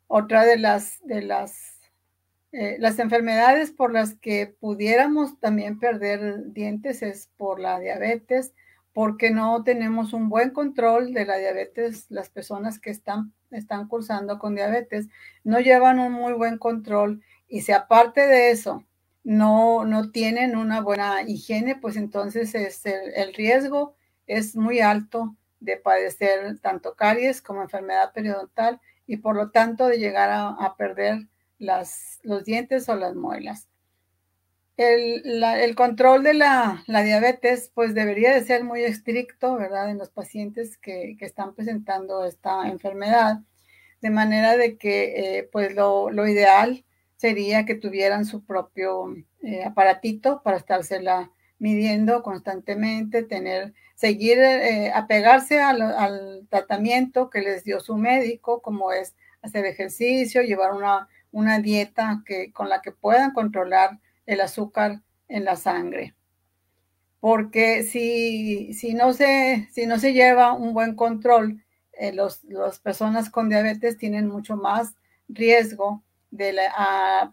Otra 0.07 0.45
de 0.45 0.57
las, 0.57 0.99
de 1.05 1.21
las 1.21 1.70
eh, 2.53 2.75
las 2.79 2.99
enfermedades 2.99 3.71
por 3.71 3.93
las 3.93 4.15
que 4.15 4.47
pudiéramos 4.59 5.39
también 5.39 5.79
perder 5.79 6.51
dientes 6.51 7.01
es 7.01 7.29
por 7.37 7.59
la 7.61 7.79
diabetes, 7.79 8.53
porque 8.93 9.31
no 9.31 9.63
tenemos 9.63 10.11
un 10.11 10.27
buen 10.27 10.49
control 10.49 11.13
de 11.13 11.25
la 11.25 11.37
diabetes. 11.37 12.07
Las 12.09 12.29
personas 12.29 12.77
que 12.79 12.89
están, 12.89 13.33
están 13.51 13.87
cursando 13.87 14.37
con 14.37 14.55
diabetes 14.55 15.07
no 15.45 15.59
llevan 15.59 15.99
un 15.99 16.11
muy 16.11 16.33
buen 16.33 16.57
control 16.57 17.21
y 17.47 17.61
si 17.61 17.71
aparte 17.71 18.27
de 18.27 18.51
eso 18.51 18.85
no, 19.23 19.85
no 19.85 20.11
tienen 20.11 20.57
una 20.57 20.81
buena 20.81 21.21
higiene, 21.21 21.75
pues 21.77 21.95
entonces 21.95 22.53
es 22.55 22.85
el, 22.85 23.33
riesgo 23.33 23.95
es 24.27 24.55
muy 24.57 24.81
alto 24.81 25.35
de 25.59 25.77
padecer 25.77 26.59
tanto 26.59 26.95
caries 26.95 27.41
como 27.41 27.61
enfermedad 27.61 28.11
periodontal 28.13 28.81
y 29.07 29.17
por 29.17 29.35
lo 29.35 29.51
tanto 29.51 29.87
de 29.87 29.99
llegar 29.99 30.29
a 30.31 30.75
perder 30.75 31.27
los 31.61 32.43
dientes 32.43 32.89
o 32.89 32.95
las 32.95 33.15
muelas. 33.15 33.67
El, 34.77 35.75
control 35.75 36.23
de 36.23 36.33
la, 36.33 36.83
diabetes 36.87 37.71
pues 37.73 37.93
debería 37.93 38.33
de 38.33 38.43
ser 38.43 38.63
muy 38.63 38.83
estricto, 38.83 39.55
¿verdad? 39.55 39.89
En 39.91 39.99
los 39.99 40.09
pacientes 40.09 40.77
que, 40.77 41.15
están 41.19 41.53
presentando 41.53 42.25
esta 42.25 42.67
enfermedad, 42.67 43.41
de 44.01 44.09
manera 44.09 44.57
de 44.57 44.77
que 44.77 45.37
eh, 45.37 45.49
pues 45.51 45.75
lo, 45.75 46.09
ideal 46.27 46.83
sería 47.17 47.65
que 47.65 47.75
tuvieran 47.75 48.25
su 48.25 48.43
propio 48.43 49.15
eh, 49.43 49.63
aparatito 49.63 50.41
para 50.43 50.57
estársela 50.57 51.31
midiendo 51.59 52.23
constantemente, 52.23 53.21
tener, 53.21 53.73
seguir, 53.93 54.39
eh, 54.39 54.91
apegarse 54.95 55.61
al, 55.61 55.83
al, 55.83 56.47
tratamiento 56.49 57.29
que 57.29 57.41
les 57.41 57.63
dio 57.63 57.79
su 57.79 57.97
médico, 57.97 58.63
como 58.63 58.91
es 58.91 59.13
hacer 59.43 59.65
ejercicio, 59.65 60.41
llevar 60.41 60.73
una, 60.73 61.07
una 61.31 61.59
dieta 61.59 62.23
que, 62.25 62.51
con 62.51 62.69
la 62.69 62.81
que 62.81 62.91
puedan 62.91 63.31
controlar 63.31 63.99
el 64.25 64.41
azúcar 64.41 65.01
en 65.27 65.45
la 65.45 65.55
sangre. 65.55 66.15
Porque 67.19 67.83
si, 67.83 68.73
si, 68.73 68.93
no, 68.93 69.13
se, 69.13 69.67
si 69.71 69.85
no 69.85 69.99
se 69.99 70.13
lleva 70.13 70.53
un 70.53 70.73
buen 70.73 70.95
control, 70.95 71.63
eh, 71.93 72.13
las 72.13 72.79
personas 72.79 73.29
con 73.29 73.49
diabetes 73.49 73.97
tienen 73.97 74.27
mucho 74.27 74.55
más 74.55 74.95
riesgo 75.27 76.03
de 76.31 76.57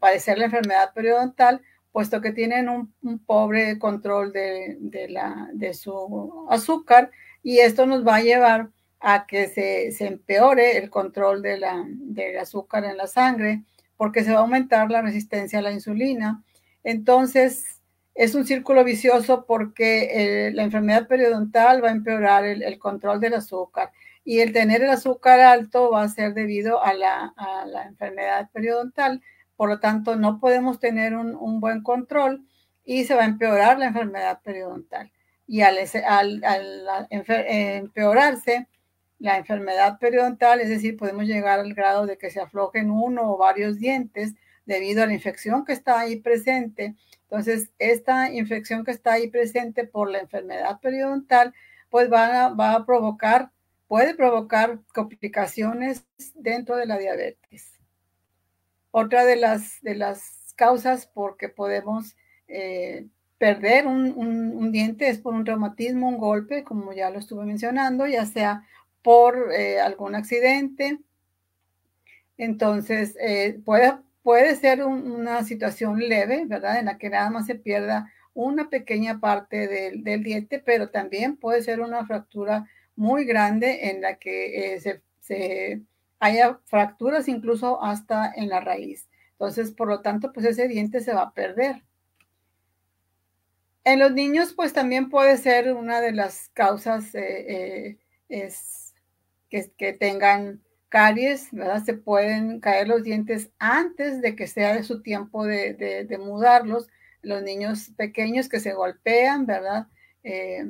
padecer 0.01 0.39
la 0.39 0.47
enfermedad 0.47 0.93
periodontal, 0.93 1.63
puesto 1.93 2.21
que 2.21 2.33
tienen 2.33 2.69
un, 2.69 3.19
pobre 3.25 3.79
control 3.79 4.33
de, 4.33 4.77
de 4.81 5.75
su 5.75 6.47
azúcar 6.51 7.11
y 7.43 7.59
esto 7.61 7.87
nos 7.87 8.07
va 8.07 8.17
a 8.17 8.23
llevar 8.23 8.71
a 9.01 9.27
que 9.27 9.49
se, 9.49 9.93
se 9.93 10.07
empeore 10.07 10.77
el 10.77 10.91
control 10.91 11.43
de 11.43 11.59
la, 11.59 11.85
del 11.87 12.39
azúcar 12.39 12.85
en 12.85 12.97
la 12.97 13.07
sangre, 13.07 13.63
porque 13.99 14.25
se 14.25 14.33
va 14.33 14.39
a 14.39 14.43
aumentar 14.43 14.91
la 14.91 15.03
resistencia 15.03 15.59
a 15.59 15.63
la 15.63 15.73
insulina. 15.73 16.43
Entonces, 16.83 17.83
es 18.15 18.35
un 18.35 18.47
círculo 18.47 18.83
vicioso 18.85 19.45
porque 19.45 20.47
eh, 20.47 20.53
la 20.53 20.63
enfermedad 20.63 21.07
periodontal 21.07 21.85
va 21.85 21.89
a 21.89 21.93
empeorar 21.93 22.45
el, 22.47 22.79
control 22.79 23.21
del 23.21 23.35
azúcar 23.35 23.93
y 24.25 24.41
el 24.41 24.53
tener 24.53 24.83
el 24.83 24.91
azúcar 24.91 25.41
alto 25.41 25.91
va 25.91 26.03
a 26.03 26.09
ser 26.09 26.33
debido 26.33 26.83
a 26.83 26.95
la, 26.95 27.35
a 27.37 27.67
la 27.67 27.85
enfermedad 27.85 28.49
periodontal. 28.53 29.21
Por 29.57 29.69
lo 29.69 29.81
tanto, 29.81 30.17
no 30.17 30.41
podemos 30.41 30.79
tener 30.79 31.15
un, 31.15 31.35
un, 31.35 31.61
buen 31.61 31.83
control 31.83 32.47
y 32.85 33.05
se 33.05 33.15
va 33.15 33.23
a 33.23 33.27
empeorar 33.27 33.79
la 33.79 33.87
enfermedad 33.87 34.41
periodontal. 34.43 35.11
Y 35.47 35.63
al, 35.63 35.79
al, 36.07 36.45
al 36.45 37.07
empeorarse, 37.11 38.69
la 39.19 39.37
enfermedad 39.37 39.99
periodontal, 39.99 40.61
es 40.61 40.69
decir, 40.69 40.97
podemos 40.97 41.25
llegar 41.25 41.61
al 41.61 41.75
grado 41.75 42.07
de 42.07 42.19
que 42.19 42.31
se 42.31 42.41
aflojen 42.41 42.91
uno 42.91 43.33
o 43.33 43.37
varios 43.37 43.79
dientes 43.79 44.35
debido 44.65 45.03
a 45.03 45.07
la 45.07 45.15
infección 45.15 45.65
que 45.65 45.73
está 45.73 45.99
ahí 45.99 46.17
presente. 46.17 46.95
Entonces, 47.23 47.71
esta 47.79 48.31
infección 48.33 48.85
que 48.85 48.91
está 48.91 49.15
ahí 49.15 49.29
presente 49.29 49.85
por 49.85 50.11
la 50.11 50.19
enfermedad 50.19 50.79
periodontal, 50.81 51.53
pues 51.91 52.11
va 52.13 52.47
a, 52.47 52.49
va 52.51 52.75
a 52.75 52.87
provocar, 52.87 53.51
puede 53.87 54.15
provocar 54.15 54.81
complicaciones 54.95 56.07
dentro 56.35 56.77
de 56.77 56.87
la 56.87 56.99
diabetes. 56.99 57.81
Otra 58.91 59.25
de 59.25 59.37
las, 59.37 59.81
de 59.83 59.95
las 59.95 60.55
causas 60.55 61.07
por 61.07 61.37
que 61.37 61.49
podemos 61.49 62.17
eh, 62.47 63.07
perder 63.39 63.87
un, 63.87 64.13
un, 64.17 64.73
diente 64.73 65.09
es 65.09 65.19
por 65.19 65.35
un 65.35 65.45
traumatismo, 65.45 66.09
un 66.09 66.19
golpe, 66.19 66.65
como 66.65 66.93
ya 66.93 67.11
lo 67.11 67.19
estuve 67.19 67.45
mencionando, 67.45 68.07
ya 68.07 68.27
sea 68.27 68.65
por 69.03 69.53
eh, 69.53 69.81
algún 69.81 70.15
accidente. 70.15 70.99
Entonces, 72.37 73.17
eh, 73.21 73.61
puede, 73.65 73.99
puede 74.23 74.55
ser 74.57 74.85
una 74.85 75.45
situación 75.45 75.99
leve, 75.99 76.45
¿verdad? 76.47 76.79
En 76.79 76.87
la 76.87 76.99
que 76.99 77.11
nada 77.11 77.31
más 77.31 77.47
se 77.47 77.57
pierda 77.57 78.13
una 78.35 78.71
pequeña 78.71 79.19
parte 79.19 79.67
del, 79.67 80.23
diente, 80.23 80.61
pero 80.61 80.91
también 80.91 81.37
puede 81.37 81.63
ser 81.63 81.81
una 81.81 82.07
fractura 82.07 82.69
muy 82.95 83.25
grande 83.25 83.91
en 83.91 84.01
la 84.01 84.17
que 84.19 84.75
eh, 84.75 84.81
se, 84.81 85.03
se, 85.21 85.83
haya 86.21 86.61
fracturas 86.67 87.29
incluso 87.29 87.83
hasta 87.83 88.33
en 88.35 88.49
la 88.49 88.61
raíz. 88.61 89.09
Entonces, 89.33 89.73
por 89.73 89.89
lo 89.89 90.01
tanto, 90.03 90.33
pues 90.33 90.47
ese 90.47 90.69
diente 90.69 91.01
se 91.01 91.15
va 91.15 91.23
a 91.23 91.35
perder. 91.35 91.85
En 93.85 94.01
los 94.01 94.13
niños, 94.13 94.53
pues 94.53 94.73
también 94.73 95.09
puede 95.09 95.37
ser 95.39 95.73
una 95.73 96.01
de 96.01 96.13
las 96.13 96.51
causas 96.51 97.15
es 98.29 98.78
que, 99.49 99.93
tengan 99.93 100.63
caries, 100.89 101.49
¿verdad? 101.53 101.83
Se 101.85 101.95
pueden 101.95 102.61
caer 102.61 102.89
los 102.89 103.03
dientes 103.03 103.51
antes 103.59 104.21
de 104.23 104.37
que 104.37 104.47
sea 104.47 104.75
de 104.75 104.83
su 104.83 105.03
tiempo 105.03 105.45
de, 105.45 106.19
mudarlos. 106.21 106.89
Los 107.23 107.43
niños 107.43 107.91
pequeños 107.97 108.49
que 108.49 108.61
se 108.61 108.75
golpean, 108.75 109.45
¿verdad? 109.45 109.89
Eh, 110.23 110.65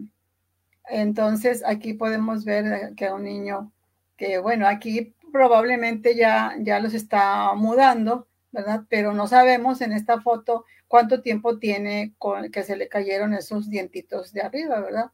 entonces 0.88 1.62
aquí 1.66 1.92
podemos 1.92 2.44
ver 2.44 2.94
que 2.96 3.10
un 3.10 3.24
niño 3.24 3.72
que, 4.16 4.38
bueno, 4.38 4.66
aquí 4.66 5.14
probablemente 5.32 6.16
ya, 6.16 6.56
ya 6.60 6.80
los 6.80 6.94
está 6.94 7.52
mudando, 7.54 8.26
¿verdad? 8.50 8.84
Pero 8.88 9.12
no 9.12 9.28
sabemos 9.28 9.80
en 9.82 9.92
esta 9.92 10.20
foto 10.20 10.64
cuánto 10.88 11.20
tiempo 11.22 11.58
tiene 11.58 12.14
con 12.18 12.50
que 12.50 12.62
se 12.62 12.76
le 12.76 12.88
cayeron 12.88 13.34
esos 13.34 13.68
dientitos 13.68 14.32
de 14.32 14.40
arriba, 14.40 14.80
¿verdad? 14.80 15.10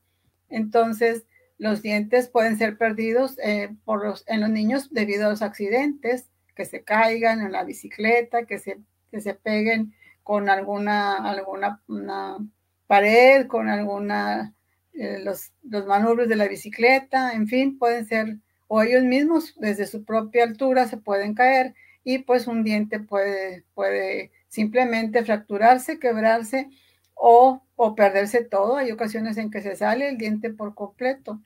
Entonces, 0.48 1.27
los 1.59 1.83
dientes 1.83 2.29
pueden 2.29 2.59
ser 2.59 2.77
perdidos 2.77 3.38
eh, 3.43 3.75
por 3.85 4.05
los, 4.05 4.25
en 4.27 4.40
los 4.40 4.51
niños 4.51 4.93
debido 4.93 5.27
a 5.27 5.31
los 5.31 5.43
accidentes, 5.43 6.31
que 6.55 6.64
se 6.64 6.83
caigan 6.83 7.40
en 7.40 7.53
la 7.53 7.64
bicicleta, 7.64 8.47
que 8.47 8.59
se, 8.59 8.79
se 9.19 9.35
peguen 9.35 9.95
con 10.23 10.49
alguna, 10.49 11.17
alguna 11.17 12.38
pared, 12.87 13.47
con 13.47 13.69
alguna, 13.69 14.55
eh, 14.93 15.19
los, 15.23 15.53
los 15.62 15.87
manubrios 15.87 16.29
de 16.29 16.37
la 16.37 16.49
bicicleta, 16.49 17.33
en 17.33 17.47
fin, 17.47 17.79
pueden 17.79 18.07
ser, 18.07 18.38
o 18.69 18.83
ellos 18.83 19.05
mismos 19.05 19.55
desde 19.59 19.87
su 19.87 20.05
propia 20.05 20.45
altura 20.45 20.87
se 20.87 20.97
pueden 20.97 21.35
caer 21.35 21.75
y 22.05 22.19
pues 22.19 22.47
un 22.47 22.62
diente 22.64 23.01
puede, 23.01 23.64
puede 23.75 24.31
simplemente 24.49 25.25
fracturarse, 25.25 25.99
quebrarse 25.99 26.69
o, 27.14 27.62
perderse 27.96 28.44
todo. 28.44 28.77
Hay 28.77 28.92
ocasiones 28.92 29.37
en 29.37 29.50
que 29.50 29.62
se 29.62 29.77
sale 29.77 30.09
el 30.09 30.18
diente 30.18 30.50
por 30.50 30.74
completo. 30.74 31.40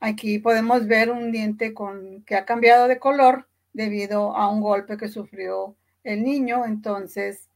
Aquí 0.00 0.38
podemos 0.38 0.86
ver 0.86 1.10
un 1.10 1.32
diente 1.32 1.74
con, 1.74 2.22
que 2.24 2.36
ha 2.36 2.44
cambiado 2.44 2.88
de 2.88 2.98
color 2.98 3.48
debido 3.72 4.36
a 4.36 4.48
un 4.50 4.60
golpe 4.60 4.96
que 4.96 5.08
sufrió 5.08 5.76
el 6.04 6.22
niño. 6.22 6.64
Entonces, 6.64 7.48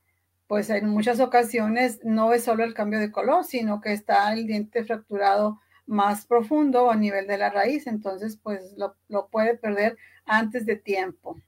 pues 0.46 0.70
en 0.70 0.88
muchas 0.88 1.20
ocasiones 1.20 2.00
no 2.04 2.32
es 2.32 2.44
solo 2.44 2.64
el 2.64 2.74
cambio 2.74 2.98
de 3.00 3.10
color, 3.12 3.44
sino 3.44 3.80
que 3.80 3.92
está 3.92 4.32
el 4.32 4.46
diente 4.46 4.84
fracturado 4.84 5.60
más 5.86 6.26
profundo 6.26 6.90
a 6.90 6.96
nivel 6.96 7.26
de 7.26 7.38
la 7.38 7.50
raíz. 7.50 7.86
Entonces, 7.86 8.38
pues 8.42 8.74
lo, 8.76 8.96
lo 9.08 9.28
puede 9.28 9.56
perder 9.56 9.96
antes 10.26 10.66
de 10.66 10.76
tiempo. 10.76 11.38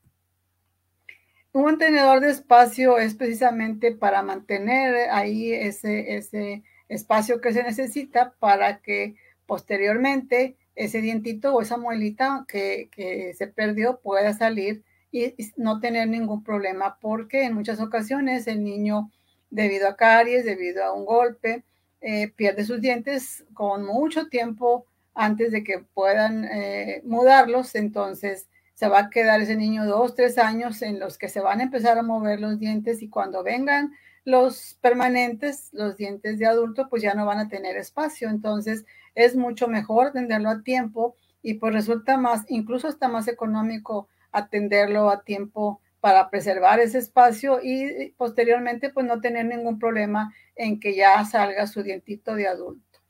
Un 1.57 1.64
mantenedor 1.64 2.21
de 2.21 2.33
espacio 2.33 2.99
es 2.99 3.14
precisamente 3.14 3.90
para 3.90 4.21
mantener 4.23 5.09
ahí 5.09 5.55
ese, 5.55 6.19
ese 6.19 6.62
espacio 6.90 7.40
que 7.40 7.55
se 7.55 7.62
necesita 7.62 8.35
para 8.38 8.83
que 8.83 9.14
posteriormente 9.47 10.59
ese 10.75 11.01
dientito 11.01 11.55
o 11.55 11.62
esa 11.62 11.79
muelita 11.79 12.45
que, 12.47 12.90
se 13.38 13.47
perdió 13.47 14.01
pueda 14.03 14.35
salir 14.35 14.85
y, 15.11 15.33
no 15.57 15.81
tener 15.81 16.09
ningún 16.09 16.45
problema 16.45 16.99
porque 17.01 17.45
en 17.45 17.55
muchas 17.55 17.81
ocasiones 17.81 18.47
el 18.49 18.62
niño 18.62 19.11
debido 19.49 19.88
a 19.88 19.97
caries, 19.97 20.45
debido 20.45 20.85
a 20.85 20.92
un 20.92 21.07
golpe, 21.07 21.64
eh, 22.03 22.29
pierde 22.37 22.66
sus 22.66 22.83
dientes 22.83 23.47
con 23.55 23.83
mucho 23.83 24.29
tiempo 24.29 24.85
antes 25.14 25.53
de 25.53 25.64
que 25.64 25.79
puedan 25.79 26.45
eh, 26.45 27.01
mudarlos, 27.07 27.75
entonces 27.77 28.47
se 28.77 28.89
va 28.89 28.99
a 29.01 29.11
quedar 29.11 29.41
ese 29.41 29.57
niño 29.57 29.87
dos, 29.87 30.15
tres 30.15 30.37
años 30.37 30.83
en 30.83 31.01
los 31.01 31.17
que 31.17 31.31
se 31.31 31.41
van 31.41 31.61
a 31.61 31.62
empezar 31.62 31.97
a 31.97 32.03
mover 32.03 32.41
los 32.41 32.59
dientes 32.59 33.01
y 33.01 33.09
cuando 33.09 33.43
vengan 33.43 33.95
los 34.27 34.77
permanentes, 34.83 35.71
los 35.73 35.97
dientes 35.97 36.39
de 36.39 36.45
adulto, 36.45 36.91
pues 36.91 37.03
ya 37.03 37.15
no 37.15 37.25
van 37.25 37.39
a 37.39 37.49
tener 37.49 37.79
espacio. 37.79 38.29
Entonces 38.29 38.85
es 39.15 39.35
mucho 39.35 39.67
mejor 39.67 40.09
atenderlo 40.09 40.51
a 40.51 40.62
tiempo 40.62 41.17
y 41.41 41.55
pues 41.55 41.73
resulta 41.73 42.19
más, 42.19 42.45
incluso 42.49 42.87
está 42.87 43.09
más 43.09 43.29
económico 43.29 44.09
atenderlo 44.31 45.09
a 45.09 45.23
tiempo 45.23 45.81
para 46.01 46.29
preservar 46.29 46.79
ese 46.79 46.99
espacio 46.99 47.61
y 47.62 48.11
posteriormente 48.19 48.91
pues 48.91 49.07
no 49.07 49.23
tener 49.23 49.47
ningún 49.47 49.79
problema 49.79 50.35
en 50.55 50.81
que 50.81 50.95
ya 50.95 51.25
salga 51.25 51.67
su 51.67 51.83
dientito 51.83 52.35
de 52.35 52.47
adulto. 52.47 53.01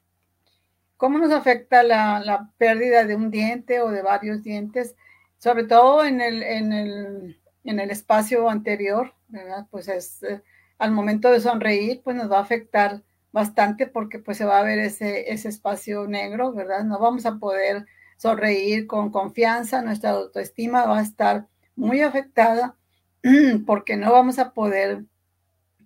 ¿Cómo 0.97 1.19
nos 1.19 1.33
afecta 1.33 1.83
la 1.83 2.53
pérdida 2.57 3.05
de 3.05 3.17
un 3.17 3.33
diente 3.33 3.81
o 3.81 3.91
de 3.91 4.03
varios 4.03 4.45
dientes? 4.45 4.95
Sobre 5.39 5.65
todo 5.65 6.05
en 6.05 6.21
el, 6.21 6.43
en 6.43 6.73
el, 6.73 7.41
en 7.65 7.81
el 7.81 7.91
espacio 7.91 8.49
anterior. 8.49 9.15
Pues 9.71 9.89
es, 9.89 10.23
eh, 10.23 10.43
al 10.79 10.93
momento 10.93 11.31
de 11.31 11.41
sonreír, 11.41 12.01
pues 12.03 12.17
nos 12.17 12.31
va 12.31 12.39
a 12.39 12.43
afectar 12.43 13.03
bastante 13.33 13.87
porque 13.87 14.19
pues 14.19 14.39
se 14.39 14.45
va 14.45 14.61
a 14.61 14.65
ver 14.65 14.79
ese, 14.79 15.31
ese 15.31 15.49
espacio 15.49 16.07
negro, 16.07 16.53
¿verdad? 16.53 16.85
No 16.85 16.99
vamos 16.99 17.27
a 17.27 17.39
poder 17.39 17.87
sonreír 18.17 18.87
con 18.87 19.11
confianza, 19.11 19.83
nuestra 19.83 20.11
autoestima 20.11 20.87
va 20.87 21.01
a 21.01 21.03
estar 21.03 21.47
muy 21.75 22.01
afectada 22.01 22.77
porque 23.67 23.97
no 23.97 24.13
vamos 24.13 24.39
a 24.39 24.53
poder 24.53 25.05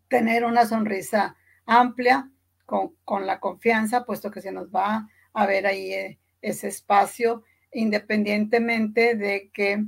tener 0.09 0.45
una 0.45 0.67
sonrisa 0.67 1.37
amplia 1.67 2.31
con, 2.67 2.95
con 3.05 3.27
la 3.27 3.41
confianza, 3.41 4.05
puesto 4.05 4.31
que 4.31 4.41
se 4.41 4.53
nos 4.53 4.69
va 4.69 5.09
a 5.33 5.47
ver 5.47 5.67
ahí 5.67 5.93
eh, 5.93 6.19
ese 6.43 6.69
espacio 6.69 7.43
independientemente 7.73 9.15
de 9.15 9.51
que, 9.53 9.85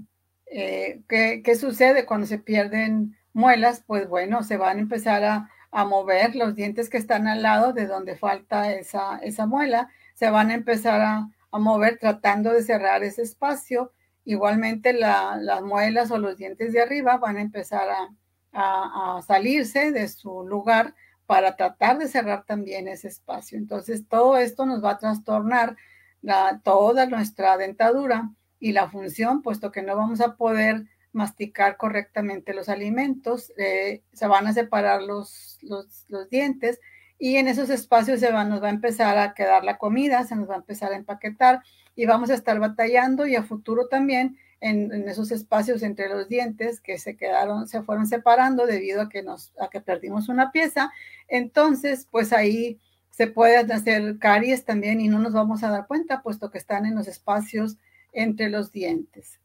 eh, 0.47 1.03
qué 1.09 1.55
sucede 1.55 2.07
cuando 2.07 2.27
se 2.27 2.39
pierden 2.39 3.17
muelas, 3.33 3.83
pues 3.87 4.09
bueno, 4.09 4.43
se 4.43 4.57
van 4.57 4.79
a 4.79 4.81
empezar 4.81 5.25
a, 5.25 5.49
mover 5.87 6.37
los 6.37 6.55
dientes 6.55 6.91
que 6.91 6.99
están 6.99 7.27
al 7.27 7.43
lado 7.43 7.73
de 7.73 7.87
donde 7.87 8.15
falta 8.15 8.75
esa, 8.75 9.19
esa 9.23 9.47
muela, 9.47 9.89
se 10.15 10.29
van 10.29 10.51
a 10.51 10.55
empezar 10.55 11.01
a, 11.01 11.29
mover 11.59 11.99
tratando 11.99 12.53
de 12.53 12.63
cerrar 12.63 13.03
ese 13.03 13.23
espacio 13.23 13.93
igualmente 14.25 14.93
las 14.95 15.63
muelas 15.63 16.11
o 16.11 16.19
los 16.19 16.37
dientes 16.37 16.73
de 16.73 16.81
arriba 16.81 17.19
van 17.19 17.37
a 17.37 17.43
empezar 17.43 17.89
a, 17.91 18.09
a 18.53 19.23
salirse 19.23 19.93
de 19.93 20.09
su 20.09 20.47
lugar 20.47 20.95
para 21.27 21.57
tratar 21.57 21.99
de 21.99 22.09
cerrar 22.09 22.45
también 22.45 22.89
ese 22.89 23.09
espacio. 23.09 23.59
Entonces, 23.59 24.07
todo 24.09 24.37
esto 24.37 24.67
nos 24.67 24.85
va 24.85 24.93
a 24.93 24.99
trastornar 24.99 25.77
la, 26.23 26.61
toda 26.65 27.07
nuestra 27.07 27.57
dentadura 27.57 28.31
y 28.59 28.73
la 28.73 28.89
función, 28.89 29.43
puesto 29.43 29.73
que 29.73 29.83
no 29.83 29.97
vamos 29.97 30.21
a 30.21 30.37
poder 30.37 30.87
masticar 31.13 31.77
correctamente 31.77 32.55
los 32.55 32.69
alimentos, 32.69 33.53
eh, 33.59 34.03
se 34.13 34.27
van 34.27 34.47
a 34.47 34.53
separar 34.53 35.03
los, 35.03 35.59
los, 35.61 36.07
dientes 36.31 36.81
y 37.19 37.37
en 37.37 37.49
esos 37.49 37.69
espacios 37.69 38.21
se 38.21 38.33
va, 38.33 38.45
nos 38.45 38.63
va 38.63 38.69
a 38.69 38.71
empezar 38.71 39.19
a 39.19 39.35
quedar 39.35 39.65
la 39.65 39.77
comida, 39.77 40.25
se 40.25 40.35
nos 40.37 40.49
va 40.49 40.55
a 40.55 40.59
empezar 40.59 40.93
a 40.93 40.97
empaquetar 40.97 41.61
y 41.95 42.07
vamos 42.07 42.31
a 42.31 42.35
estar 42.35 42.59
batallando 42.59 43.27
y 43.27 43.37
a 43.37 43.43
futuro 43.43 43.89
también 43.89 44.39
en, 44.61 45.09
esos 45.09 45.33
espacios 45.33 45.83
entre 45.83 46.09
los 46.09 46.29
dientes 46.29 46.81
que 46.81 46.99
se 46.99 47.17
quedaron, 47.17 47.67
se 47.67 47.83
fueron 47.83 48.07
separando 48.07 48.65
debido 48.65 49.03
a 49.03 49.09
que 49.09 49.23
nos, 49.23 49.53
a 49.61 49.69
que 49.69 49.81
perdimos 49.81 50.29
una 50.29 50.53
pieza. 50.53 50.93
Entonces, 51.29 52.07
pues 52.11 52.33
ahí 52.33 52.81
se 53.13 53.27
pueden 53.27 53.71
hacer 53.71 54.19
caries 54.19 54.65
también 54.65 55.01
y 55.01 55.07
no 55.07 55.19
nos 55.19 55.35
vamos 55.35 55.63
a 55.63 55.71
dar 55.71 55.87
cuenta, 55.87 56.23
puesto 56.23 56.51
que 56.51 56.59
están 56.59 56.87
en 56.87 56.95
los 56.95 57.07
espacios 57.07 57.77
entre 58.13 58.49
los 58.49 58.73
dientes. 58.73 59.39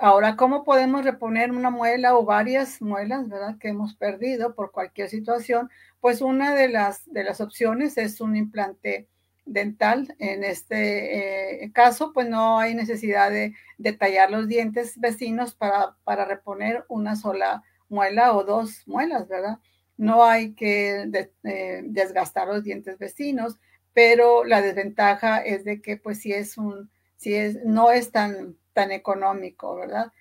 Ahora, 0.00 0.36
¿cómo 0.36 0.64
podemos 0.64 1.04
reponer 1.04 1.50
una 1.52 1.70
muela 1.70 2.16
o 2.16 2.24
varias 2.24 2.80
muelas, 2.82 3.28
verdad, 3.28 3.58
que 3.58 3.68
hemos 3.68 3.94
perdido 3.94 4.54
por 4.54 4.72
cualquier 4.72 5.10
situación? 5.10 5.70
Pues 6.00 6.22
una 6.22 6.54
de 6.54 6.68
las, 6.68 7.02
de 7.06 7.22
las 7.22 7.40
opciones 7.40 7.98
es 7.98 8.20
un 8.20 8.34
implante 8.34 9.08
dental. 9.44 10.14
En 10.18 10.42
este 10.42 11.64
eh, 11.64 11.72
caso, 11.72 12.12
pues 12.14 12.28
no 12.28 12.58
hay 12.58 12.74
necesidad 12.74 13.30
de, 13.30 13.54
tallar 13.98 14.30
los 14.30 14.48
dientes 14.48 14.98
vecinos 14.98 15.54
para, 15.54 15.96
para, 16.04 16.24
reponer 16.24 16.84
una 16.88 17.14
sola 17.14 17.62
muela 17.88 18.34
o 18.34 18.44
dos 18.44 18.86
muelas, 18.86 19.28
¿verdad? 19.28 19.58
No 19.96 20.24
hay 20.24 20.52
que 20.54 21.10
eh, 21.44 21.82
desgastar 21.84 22.48
los 22.48 22.64
dientes 22.64 22.98
vecinos, 22.98 23.58
pero 23.92 24.44
la 24.44 24.62
desventaja 24.62 25.38
es 25.38 25.64
de 25.64 25.80
que, 25.80 25.96
pues, 25.96 26.20
si 26.20 26.32
es 26.32 26.58
un, 26.58 26.90
si 27.16 27.34
es, 27.34 27.64
no 27.64 27.90
es 27.90 28.10
tan, 28.12 28.56
tan 28.72 28.92
económico, 28.92 29.74
¿verdad? 29.76 30.12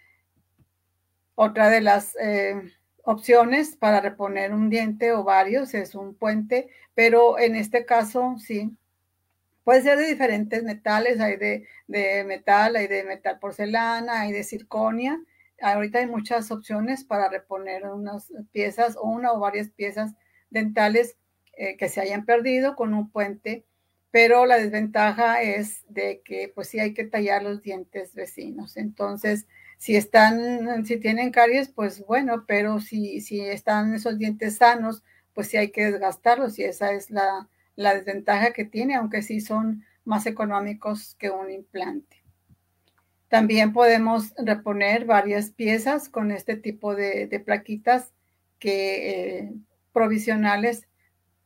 Otra 1.35 1.69
de 1.69 1.81
las 1.81 2.15
eh, 2.21 2.61
opciones 3.03 3.75
para 3.75 3.99
reponer 4.01 4.53
un 4.53 4.69
diente 4.69 5.11
o 5.11 5.23
varios 5.23 5.73
es 5.73 5.95
un 5.95 6.15
puente, 6.15 6.69
pero 6.93 7.37
en 7.37 7.55
este 7.55 7.85
caso, 7.85 8.37
sí, 8.39 8.77
Puede 9.65 9.81
ser 9.81 9.97
de 9.97 10.05
diferentes 10.05 10.61
metales, 10.61 11.19
hay 11.19 11.37
de, 11.37 12.23
metal, 12.23 12.75
hay 12.75 12.85
de 12.85 13.03
metal 13.03 13.39
porcelana, 13.39 14.21
hay 14.21 14.31
de 14.31 14.43
circonia. 14.43 15.19
Ahorita 15.61 15.99
hay 15.99 16.07
muchas 16.07 16.51
opciones 16.51 17.03
para 17.03 17.29
reponer 17.29 17.85
unas 17.85 18.31
piezas 18.51 18.95
o 18.97 19.03
una 19.03 19.31
o 19.33 19.39
varias 19.39 19.69
piezas 19.69 20.13
dentales 20.49 21.17
eh, 21.57 21.77
que 21.77 21.89
se 21.89 22.01
hayan 22.01 22.25
perdido 22.25 22.75
con 22.75 22.93
un 22.93 23.09
puente, 23.11 23.65
pero 24.11 24.45
la 24.45 24.57
desventaja 24.57 25.41
es 25.41 25.83
de 25.89 26.21
que 26.23 26.51
pues 26.53 26.69
sí 26.69 26.79
hay 26.79 26.93
que 26.93 27.05
tallar 27.05 27.43
los 27.43 27.61
dientes 27.61 28.13
vecinos. 28.15 28.77
Entonces, 28.77 29.47
si 29.77 29.95
están, 29.95 30.85
si 30.85 30.97
tienen 30.97 31.31
caries, 31.31 31.69
pues 31.69 32.05
bueno, 32.05 32.45
pero 32.47 32.79
si, 32.79 33.21
si 33.21 33.41
están 33.41 33.93
esos 33.93 34.17
dientes 34.17 34.57
sanos, 34.57 35.03
pues 35.33 35.47
sí 35.49 35.57
hay 35.57 35.71
que 35.71 35.85
desgastarlos 35.91 36.57
y 36.59 36.63
esa 36.63 36.91
es 36.93 37.11
la, 37.11 37.49
la 37.75 37.93
desventaja 37.95 38.53
que 38.53 38.65
tiene, 38.65 38.95
aunque 38.95 39.21
sí 39.21 39.41
son 39.41 39.83
más 40.05 40.25
económicos 40.27 41.15
que 41.15 41.29
un 41.29 41.51
implante. 41.51 42.14
También 43.27 43.73
podemos 43.73 44.33
reponer 44.37 45.05
varias 45.05 45.49
piezas 45.49 46.09
con 46.09 46.31
este 46.31 46.55
tipo 46.55 46.95
de, 46.95 47.41
plaquitas 47.45 48.13
que 48.59 49.39
eh, 49.39 49.53
provisionales, 49.93 50.87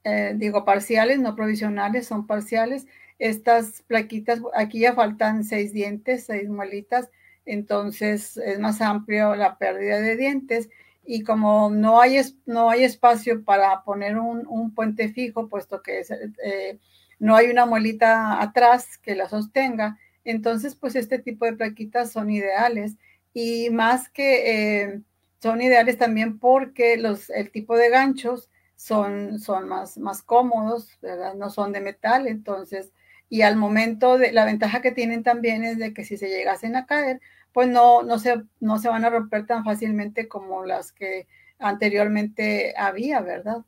eh, 0.04 0.34
digo 0.36 0.66
parciales, 0.66 1.20
no 1.20 1.36
provisionales, 1.36 2.08
son 2.08 2.28
parciales. 2.28 2.88
Estas 3.18 3.82
plaquitas, 3.84 4.42
aquí 4.56 4.80
ya 4.80 4.94
faltan 4.94 5.44
seis 5.44 5.74
dientes, 5.74 6.26
seis 6.26 6.50
muelitas, 6.50 7.10
entonces 7.46 8.38
es 8.38 8.60
más 8.60 8.82
amplio 8.82 9.36
la 9.36 9.58
pérdida 9.58 10.00
de 10.00 10.16
dientes 10.16 10.70
y 11.12 11.24
como 11.24 11.72
no 11.72 12.00
hay, 12.00 12.22
no 12.46 12.70
hay 12.70 12.84
espacio 12.84 13.44
para 13.44 13.84
poner 13.84 14.18
un, 14.20 14.74
puente 14.76 15.10
fijo, 15.10 15.50
puesto 15.50 15.82
que 15.82 16.04
eh, 16.44 16.80
no 17.18 17.36
hay 17.36 17.48
una 17.48 17.66
muelita 17.66 18.40
atrás 18.40 19.00
que 19.00 19.16
la 19.16 19.28
sostenga, 19.28 19.98
entonces 20.30 20.76
pues 20.76 20.96
este 20.96 21.20
tipo 21.20 21.46
de 21.46 21.54
plaquitas 21.54 22.12
son 22.12 22.30
ideales 22.30 22.96
y 23.34 23.70
más 23.70 24.10
que 24.10 24.84
eh, 24.84 25.02
son 25.42 25.62
ideales 25.62 25.98
también 25.98 26.40
porque 26.40 26.98
los, 26.98 27.30
el 27.30 27.52
tipo 27.52 27.78
de 27.78 27.90
ganchos 27.90 28.50
son, 28.76 29.40
son 29.40 29.68
más, 29.68 29.98
más 29.98 30.22
cómodos, 30.22 30.98
¿verdad? 31.02 31.36
No 31.36 31.50
son 31.50 31.74
de 31.74 31.82
metal, 31.82 32.28
entonces, 32.28 32.92
y 33.30 33.42
al 33.42 33.58
momento 33.58 34.18
de, 34.18 34.32
la 34.32 34.46
ventaja 34.46 34.82
que 34.82 34.92
tienen 34.92 35.24
también 35.24 35.64
es 35.64 35.78
de 35.78 35.94
que 35.94 36.06
si 36.06 36.18
se 36.18 36.30
llegasen 36.30 36.76
a 36.76 36.86
caer, 36.86 37.20
pues 37.52 37.68
no, 37.68 38.04
no, 38.04 38.20
se, 38.20 38.44
no 38.60 38.80
se 38.80 38.90
van 38.90 39.06
a 39.06 39.10
romper 39.10 39.46
tan 39.46 39.64
fácilmente 39.66 40.28
como 40.28 40.66
las 40.66 40.92
que 40.92 41.28
anteriormente 41.60 42.74
había, 42.78 43.22
¿verdad? 43.22 43.66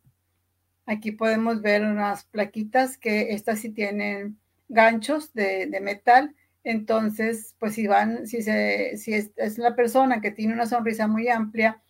Aquí 0.85 1.11
podemos 1.11 1.61
ver 1.61 1.83
unas 1.83 2.25
plaquitas 2.25 2.97
que 2.97 3.33
estas 3.33 3.59
sí 3.59 3.69
tienen 3.69 4.39
ganchos 4.69 5.33
de, 5.33 5.67
metal. 5.81 6.35
Entonces, 6.63 7.55
pues 7.59 7.75
si 7.75 7.87
van, 7.87 8.27
si, 8.27 8.41
se, 8.43 8.97
si 8.97 9.13
es, 9.13 9.31
una 9.57 9.75
persona 9.75 10.21
que 10.21 10.31
tiene 10.31 10.53
una 10.53 10.67
sonrisa 10.67 11.07
muy 11.07 11.27
amplia, 11.27 11.81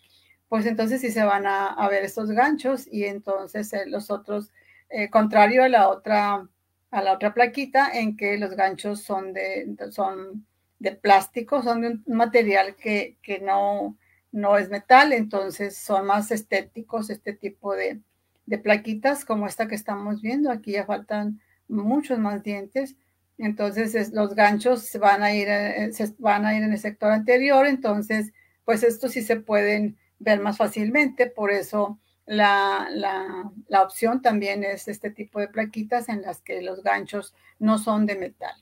pues 0.48 0.66
entonces 0.66 1.02
sí 1.02 1.12
se 1.12 1.24
van 1.24 1.46
a, 1.46 1.88
ver 1.90 2.04
estos 2.04 2.32
ganchos 2.32 2.88
y 2.92 3.06
entonces 3.06 3.72
eh, 3.74 3.86
los 3.88 4.12
otros, 4.12 4.52
eh, 4.90 5.10
contrario 5.10 5.64
a 5.64 5.70
la 5.70 5.90
otra, 5.90 6.48
a 6.92 7.02
la 7.02 7.14
otra 7.14 7.34
plaquita 7.34 7.90
en 7.94 8.18
que 8.18 8.38
los 8.38 8.52
ganchos 8.52 9.02
son 9.02 9.34
de, 9.34 9.76
son 9.92 10.46
de 10.80 10.92
plástico, 10.94 11.62
son 11.62 11.82
de 11.82 11.88
un 11.90 12.04
material 12.08 12.76
que, 12.76 13.18
no, 13.44 13.98
no 14.32 14.58
es 14.58 14.70
metal, 14.70 15.14
entonces 15.14 15.78
son 15.78 16.08
más 16.08 16.32
estéticos 16.32 17.10
este 17.10 17.34
tipo 17.34 17.76
de, 17.76 18.02
plaquitas 18.64 19.24
como 19.24 19.48
esta 19.48 19.68
que 19.68 19.76
estamos 19.76 20.22
viendo. 20.22 20.52
Aquí 20.52 20.74
ya 20.74 20.86
faltan 20.86 21.40
muchos 21.70 22.20
más 22.20 22.44
dientes. 22.44 22.98
Entonces 23.42 24.12
los 24.14 24.36
ganchos 24.36 24.84
se 24.84 25.00
van 25.00 25.24
a 25.24 25.34
ir, 25.34 25.48
eh, 25.50 25.92
se 25.94 26.14
van 26.20 26.46
a 26.46 26.56
ir 26.56 26.64
en 26.64 26.74
el 26.74 26.80
sector 26.80 27.12
anterior. 27.12 27.66
Entonces, 27.66 28.32
pues 28.66 28.84
estos 28.84 29.12
sí 29.12 29.22
se 29.22 29.38
pueden 29.38 29.98
ver 30.20 30.40
más 30.40 30.58
fácilmente. 30.58 31.28
Por 31.28 31.52
eso 31.52 32.00
la, 32.26 32.88
la 33.68 33.82
opción 33.84 34.22
también 34.22 34.64
es 34.64 34.88
este 34.88 35.12
tipo 35.12 35.40
de 35.40 35.48
plaquitas 35.48 36.10
en 36.10 36.22
las 36.22 36.42
que 36.42 36.62
los 36.62 36.84
ganchos 36.84 37.34
no 37.60 37.78
son 37.78 38.06
de 38.06 38.16
metal. 38.16 38.56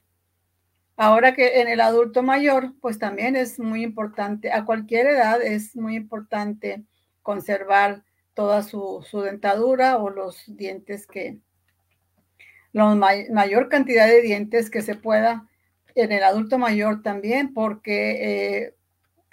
Ahora 1.01 1.33
que 1.33 1.61
en 1.61 1.69
el 1.69 1.79
adulto 1.79 2.23
mayor, 2.23 2.73
pues 2.81 2.99
también 2.99 3.37
es 3.37 3.57
muy 3.57 3.83
importante, 3.83 4.51
a 4.51 4.65
cualquier 4.65 5.07
edad 5.07 5.41
es 5.41 5.73
muy 5.77 5.95
importante 5.95 6.83
conservar 7.21 8.03
toda 8.33 8.63
su, 8.63 9.05
dentadura 9.23 9.97
o 9.97 10.09
los 10.09 10.43
dientes 10.47 11.07
que, 11.07 11.39
la 12.71 12.95
mayor 12.95 13.69
cantidad 13.69 14.07
de 14.07 14.21
dientes 14.21 14.69
que 14.69 14.81
se 14.81 14.95
pueda 14.95 15.47
en 15.95 16.11
el 16.11 16.23
adulto 16.23 16.57
mayor 16.57 17.01
también, 17.01 17.53
porque 17.53 18.63
eh, 18.65 18.75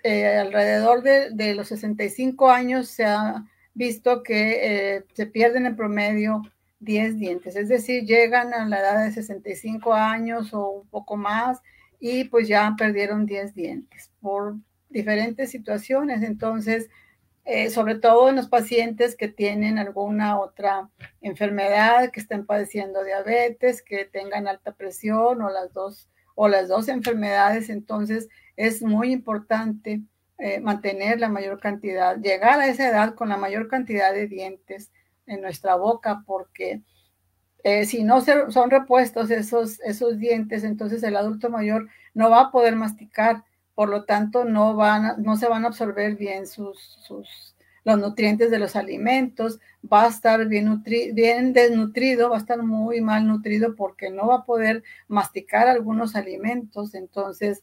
eh, 0.02 0.38
alrededor 0.38 1.02
de, 1.02 1.54
los 1.54 1.68
65 1.68 2.50
años 2.50 2.88
se 2.88 3.04
ha 3.04 3.44
visto 3.74 4.22
que 4.22 4.96
eh, 4.96 5.04
se 5.14 5.26
pierden 5.26 5.66
en 5.66 5.76
promedio 5.76 6.42
10 6.80 7.18
dientes, 7.18 7.56
es 7.56 7.68
decir, 7.68 8.04
llegan 8.04 8.54
a 8.54 8.66
la 8.66 8.80
edad 8.80 9.04
de 9.04 9.12
65 9.12 9.94
años 9.94 10.52
o 10.52 10.68
un 10.70 10.88
poco 10.88 11.16
más 11.16 11.60
y 11.98 12.24
pues 12.24 12.48
ya 12.48 12.74
perdieron 12.76 13.26
10 13.26 13.54
dientes 13.54 14.10
por 14.20 14.56
diferentes 14.90 15.50
situaciones. 15.50 16.22
Entonces, 16.22 16.88
eh, 17.46 17.70
sobre 17.70 17.94
todo 17.94 18.28
en 18.28 18.34
los 18.34 18.48
pacientes 18.48 19.16
que 19.16 19.28
tienen 19.28 19.78
alguna 19.78 20.40
otra 20.40 20.90
enfermedad, 21.20 22.10
que 22.10 22.18
estén 22.18 22.44
padeciendo 22.44 23.04
diabetes, 23.04 23.82
que 23.82 24.04
tengan 24.04 24.48
alta 24.48 24.72
presión 24.72 25.40
o 25.40 25.48
las 25.48 25.72
dos, 25.72 26.10
o 26.34 26.48
las 26.48 26.66
dos 26.66 26.88
enfermedades, 26.88 27.70
entonces 27.70 28.28
es 28.56 28.82
muy 28.82 29.12
importante 29.12 30.02
eh, 30.38 30.60
mantener 30.60 31.20
la 31.20 31.28
mayor 31.28 31.60
cantidad, 31.60 32.18
llegar 32.18 32.58
a 32.58 32.66
esa 32.66 32.88
edad 32.88 33.14
con 33.14 33.28
la 33.28 33.36
mayor 33.36 33.68
cantidad 33.68 34.12
de 34.12 34.26
dientes 34.26 34.90
en 35.26 35.40
nuestra 35.40 35.76
boca 35.76 36.24
porque 36.26 36.82
eh, 37.62 37.86
si 37.86 38.02
no 38.02 38.20
son 38.22 38.70
repuestos 38.70 39.30
esos, 39.30 39.80
esos 39.80 40.18
dientes, 40.18 40.64
entonces 40.64 41.00
el 41.04 41.14
adulto 41.14 41.48
mayor 41.48 41.88
no 42.12 42.28
va 42.28 42.40
a 42.40 42.50
poder 42.50 42.74
masticar, 42.74 43.44
por 43.76 43.90
lo 43.90 44.04
tanto 44.04 44.44
no, 44.44 44.74
van 44.74 45.22
no 45.22 45.36
se 45.36 45.46
van 45.46 45.64
a 45.64 45.68
absorber 45.68 46.16
bien 46.16 46.48
sus, 46.48 46.80
sus, 47.06 47.54
los 47.84 47.98
nutrientes 47.98 48.50
de 48.50 48.58
los 48.58 48.74
alimentos, 48.74 49.60
va 49.92 50.06
a 50.06 50.08
estar 50.08 50.46
bien, 50.48 50.82
bien 51.12 51.52
desnutrido, 51.52 52.30
va 52.30 52.36
a 52.36 52.40
estar 52.40 52.60
muy 52.62 53.00
mal 53.00 53.28
nutrido 53.28 53.76
porque 53.76 54.10
no 54.10 54.26
va 54.26 54.36
a 54.38 54.44
poder 54.44 54.82
masticar 55.06 55.68
algunos 55.68 56.16
alimentos, 56.16 56.94
entonces 56.94 57.62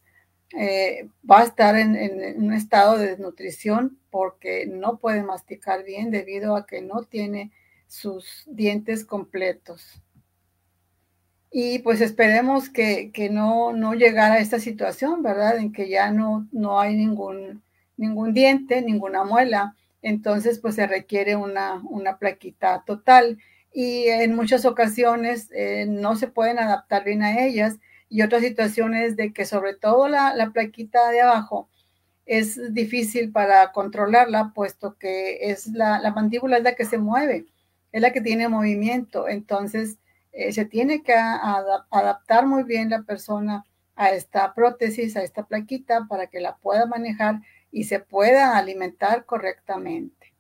eh, 0.55 1.09
va 1.29 1.39
a 1.39 1.45
estar 1.45 1.75
en, 1.75 2.43
un 2.43 2.53
estado 2.53 2.97
de 2.97 3.07
desnutrición 3.07 3.97
porque 4.11 4.67
no 4.67 4.99
puede 4.99 5.23
masticar 5.23 5.83
bien 5.83 6.11
debido 6.11 6.55
a 6.55 6.67
que 6.67 6.81
no 6.81 7.03
tiene 7.03 7.51
sus 7.87 8.43
dientes 8.45 9.03
completos. 9.03 10.02
Y 11.55 11.79
pues 11.79 12.01
esperemos 12.01 12.67
que, 12.69 13.11
no, 13.31 13.73
no 13.73 13.93
llegara 13.93 14.35
a 14.35 14.39
esta 14.39 14.59
situación, 14.59 15.21
¿verdad? 15.21 15.59
En 15.59 15.71
que 15.71 15.87
ya 15.87 16.09
no, 16.11 16.47
no 16.51 16.79
hay 16.79 16.95
ningún, 16.95 17.61
ningún 17.95 18.33
diente, 18.33 18.81
ninguna 18.81 19.23
muela. 19.23 19.75
Entonces, 20.01 20.57
pues 20.59 20.73
se 20.73 20.87
requiere 20.87 21.35
una, 21.35 21.75
una 21.83 22.17
plaquita 22.17 22.83
total. 22.87 23.37
Y 23.71 24.05
en 24.07 24.35
muchas 24.35 24.65
ocasiones 24.65 25.49
eh, 25.53 25.85
no 25.87 26.15
se 26.15 26.27
pueden 26.27 26.57
adaptar 26.57 27.03
bien 27.03 27.21
a 27.21 27.45
ellas 27.45 27.77
y 28.09 28.23
otras 28.23 28.41
situaciones 28.41 29.15
de 29.15 29.31
que 29.31 29.45
sobre 29.45 29.75
todo 29.75 30.07
la, 30.07 30.51
plaquita 30.53 31.09
de 31.09 31.21
abajo 31.21 31.69
es 32.25 32.73
difícil 32.73 33.31
para 33.31 33.71
controlarla, 33.71 34.53
puesto 34.55 34.97
que 34.97 35.51
es 35.51 35.67
la, 35.67 35.99
mandíbula 36.15 36.57
es 36.57 36.63
la 36.63 36.75
que 36.75 36.85
se 36.85 36.97
mueve, 36.97 37.45
es 37.91 38.01
la 38.01 38.11
que 38.11 38.21
tiene 38.21 38.49
movimiento. 38.49 39.27
Entonces, 39.27 39.97
eh, 40.33 40.51
se 40.51 40.65
tiene 40.65 41.01
que 41.01 41.13
adaptar 41.13 42.45
muy 42.45 42.63
bien 42.63 42.89
la 42.89 43.03
persona 43.03 43.63
a 43.95 44.11
esta 44.11 44.53
prótesis, 44.53 45.15
a 45.15 45.23
esta 45.23 45.45
plaquita, 45.45 46.07
para 46.09 46.27
que 46.27 46.41
la 46.41 46.57
pueda 46.57 46.85
manejar 46.85 47.39
y 47.71 47.85
se 47.85 47.99
pueda 47.99 48.57
alimentar 48.57 49.25
correctamente. 49.25 50.33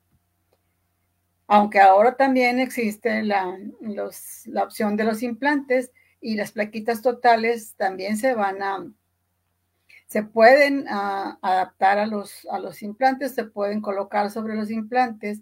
Aunque 1.47 1.79
ahora 1.79 2.15
también 2.15 2.59
existe 2.59 3.23
la, 3.23 3.57
la 3.79 4.63
opción 4.63 4.97
de 4.97 5.03
los 5.03 5.23
implantes, 5.23 5.91
y 6.23 6.35
las 6.35 6.53
plaquitas 6.53 7.01
totales 7.01 7.75
también 7.75 8.17
se 8.17 8.33
van 8.33 8.63
a, 8.63 8.87
se 10.07 10.23
pueden 10.23 10.85
ah, 10.89 11.37
adaptar 11.41 11.99
a 11.99 12.07
los, 12.07 12.47
a 12.49 12.59
los 12.59 12.81
implantes, 12.81 13.35
se 13.35 13.43
pueden 13.43 13.81
colocar 13.81 14.31
sobre 14.31 14.55
los 14.55 14.71
implantes, 14.71 15.41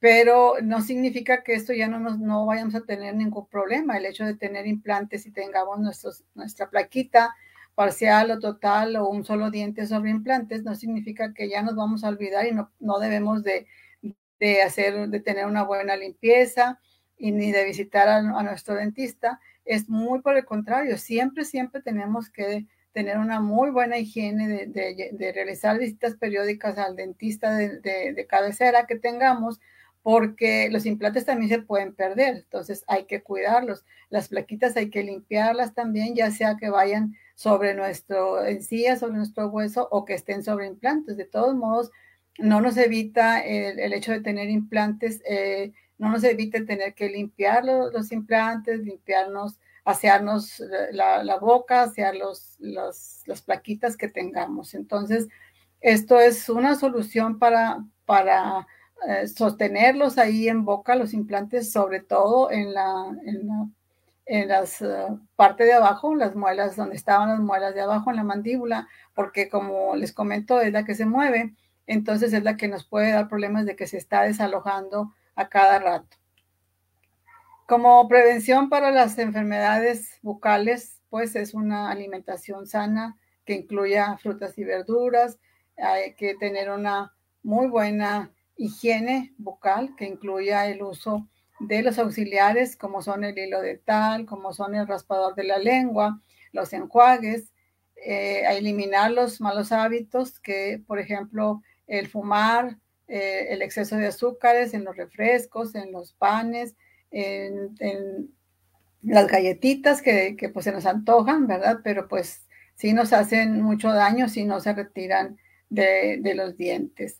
pero 0.00 0.54
no 0.62 0.80
significa 0.80 1.42
que 1.42 1.54
esto 1.54 1.72
ya 1.72 1.86
no, 1.88 2.00
nos, 2.00 2.18
no 2.18 2.46
vayamos 2.46 2.74
a 2.74 2.80
tener 2.80 3.14
ningún 3.14 3.46
problema. 3.46 3.96
El 3.96 4.06
hecho 4.06 4.24
de 4.24 4.34
tener 4.34 4.66
implantes 4.66 5.26
y 5.26 5.30
tengamos 5.30 5.78
nuestros, 5.78 6.24
nuestra 6.34 6.68
plaquita 6.70 7.34
parcial 7.74 8.30
o 8.32 8.38
total 8.40 8.96
o 8.96 9.08
un 9.08 9.24
solo 9.24 9.50
diente 9.50 9.86
sobre 9.86 10.10
implantes, 10.10 10.64
no 10.64 10.74
significa 10.74 11.32
que 11.32 11.48
ya 11.48 11.62
nos 11.62 11.76
vamos 11.76 12.02
a 12.02 12.08
olvidar 12.08 12.46
y 12.46 12.52
no, 12.52 12.72
no 12.80 12.98
debemos 12.98 13.42
de, 13.44 13.66
de, 14.40 14.62
hacer, 14.62 15.08
de 15.08 15.20
tener 15.20 15.46
una 15.46 15.62
buena 15.62 15.96
limpieza 15.96 16.80
y 17.16 17.32
ni 17.32 17.52
de 17.52 17.64
visitar 17.64 18.08
a 18.08 18.42
nuestro 18.42 18.74
dentista 18.74 19.40
es 19.64 19.88
muy 19.88 20.20
por 20.20 20.36
el 20.36 20.44
contrario, 20.44 20.98
siempre, 20.98 21.44
siempre 21.44 21.80
tenemos 21.80 22.28
que 22.28 22.66
tener 22.92 23.18
una 23.18 23.40
muy 23.40 23.70
buena 23.70 23.98
higiene 23.98 24.66
de, 24.66 25.32
realizar 25.32 25.78
visitas 25.78 26.16
periódicas 26.16 26.76
al 26.76 26.96
dentista 26.96 27.54
de, 27.56 28.26
cabecera 28.28 28.86
que 28.86 28.96
tengamos, 28.96 29.60
porque 30.02 30.68
los 30.70 30.86
implantes 30.86 31.26
también 31.26 31.50
se 31.50 31.62
pueden 31.62 31.94
perder, 31.94 32.36
entonces 32.36 32.84
hay 32.86 33.04
que 33.04 33.22
cuidarlos. 33.22 33.84
Las 34.08 34.28
plaquitas 34.28 34.76
hay 34.76 34.90
que 34.90 35.02
limpiarlas 35.02 35.74
también, 35.74 36.14
ya 36.14 36.30
sea 36.30 36.56
que 36.56 36.70
vayan 36.70 37.16
sobre 37.34 37.74
nuestro 37.74 38.44
encía, 38.44 38.96
sobre 38.96 39.16
nuestro 39.16 39.48
hueso 39.48 39.88
o 39.90 40.04
que 40.04 40.14
estén 40.14 40.42
sobre 40.42 40.66
implantes. 40.66 41.16
De 41.16 41.26
todos 41.26 41.54
modos, 41.54 41.90
no 42.38 42.60
nos 42.60 42.76
evita 42.76 43.40
el, 43.40 43.92
hecho 43.92 44.12
de 44.12 44.20
tener 44.20 44.48
implantes. 44.48 45.22
Eh, 45.26 45.72
no 45.98 46.10
nos 46.10 46.24
evite 46.24 46.62
tener 46.62 46.94
que 46.94 47.10
limpiar 47.10 47.64
los, 47.64 48.10
implantes, 48.10 48.80
limpiarnos, 48.80 49.60
asearnos 49.84 50.62
la, 50.92 51.22
la 51.22 51.36
boca, 51.36 51.82
asear 51.82 52.16
los, 52.16 52.56
las 52.58 53.42
plaquitas 53.44 53.98
que 53.98 54.08
tengamos. 54.08 54.72
Entonces, 54.72 55.28
esto 55.80 56.18
es 56.18 56.48
una 56.48 56.74
solución 56.74 57.38
para, 57.38 57.84
para 58.06 58.66
eh, 59.08 59.26
sostenerlos 59.28 60.18
ahí 60.18 60.48
en 60.48 60.64
boca, 60.64 60.94
los 60.94 61.14
implantes, 61.14 61.72
sobre 61.72 62.00
todo 62.00 62.50
en 62.50 62.74
la, 62.74 63.16
en 64.30 64.48
las 64.48 64.80
eh, 64.82 65.06
parte 65.36 65.64
de 65.64 65.72
abajo, 65.72 66.14
las 66.14 66.36
muelas, 66.36 66.76
donde 66.76 66.96
estaban 66.96 67.30
las 67.30 67.40
muelas 67.40 67.74
de 67.74 67.80
abajo 67.80 68.10
en 68.10 68.16
la 68.16 68.24
mandíbula, 68.24 68.88
porque 69.14 69.48
como 69.48 69.96
les 69.96 70.12
comento, 70.12 70.60
es 70.60 70.72
la 70.72 70.84
que 70.84 70.94
se 70.94 71.06
mueve, 71.06 71.54
entonces 71.86 72.32
es 72.32 72.44
la 72.44 72.56
que 72.56 72.68
nos 72.68 72.84
puede 72.84 73.10
dar 73.10 73.28
problemas 73.28 73.66
de 73.66 73.74
que 73.74 73.86
se 73.86 73.96
está 73.96 74.22
desalojando 74.22 75.12
a 75.34 75.48
cada 75.48 75.78
rato. 75.78 76.16
Como 77.66 78.06
prevención 78.08 78.68
para 78.68 78.90
las 78.90 79.18
enfermedades 79.18 80.18
bucales, 80.22 81.00
pues 81.08 81.34
es 81.36 81.54
una 81.54 81.90
alimentación 81.90 82.66
sana 82.66 83.16
que 83.44 83.54
incluya 83.54 84.16
frutas 84.18 84.56
y 84.58 84.64
verduras. 84.64 85.38
Hay 85.76 86.14
que 86.14 86.34
tener 86.36 86.70
una 86.70 87.14
muy 87.42 87.66
buena 87.66 88.30
higiene 88.60 89.32
bucal 89.38 89.96
que 89.96 90.04
incluya 90.04 90.66
el 90.66 90.82
uso 90.82 91.26
de 91.60 91.82
los 91.82 91.98
auxiliares 91.98 92.76
como 92.76 93.00
son 93.02 93.24
el 93.24 93.38
hilo 93.38 93.60
dental, 93.60 94.26
como 94.26 94.52
son 94.52 94.74
el 94.74 94.86
raspador 94.86 95.34
de 95.34 95.44
la 95.44 95.58
lengua, 95.58 96.20
los 96.52 96.72
enjuagues, 96.72 97.52
eh, 97.96 98.46
a 98.46 98.54
eliminar 98.54 99.10
los 99.12 99.40
malos 99.40 99.72
hábitos 99.72 100.38
que, 100.40 100.82
por 100.86 100.98
ejemplo, 100.98 101.62
el 101.86 102.08
fumar, 102.08 102.76
eh, 103.08 103.46
el 103.50 103.62
exceso 103.62 103.96
de 103.96 104.06
azúcares 104.06 104.74
en 104.74 104.84
los 104.84 104.96
refrescos, 104.96 105.74
en 105.74 105.90
los 105.92 106.12
panes, 106.12 106.76
en, 107.10 108.30
las 109.02 109.26
galletitas 109.26 110.02
que, 110.02 110.36
pues 110.52 110.64
se 110.64 110.72
nos 110.72 110.84
antojan, 110.84 111.46
¿verdad? 111.46 111.80
Pero 111.82 112.06
pues 112.06 112.46
sí 112.74 112.92
nos 112.92 113.14
hacen 113.14 113.62
mucho 113.62 113.88
daño 113.92 114.28
si 114.28 114.44
no 114.44 114.60
se 114.60 114.74
retiran 114.74 115.38
de, 115.70 116.20
los 116.34 116.56
dientes. 116.58 117.18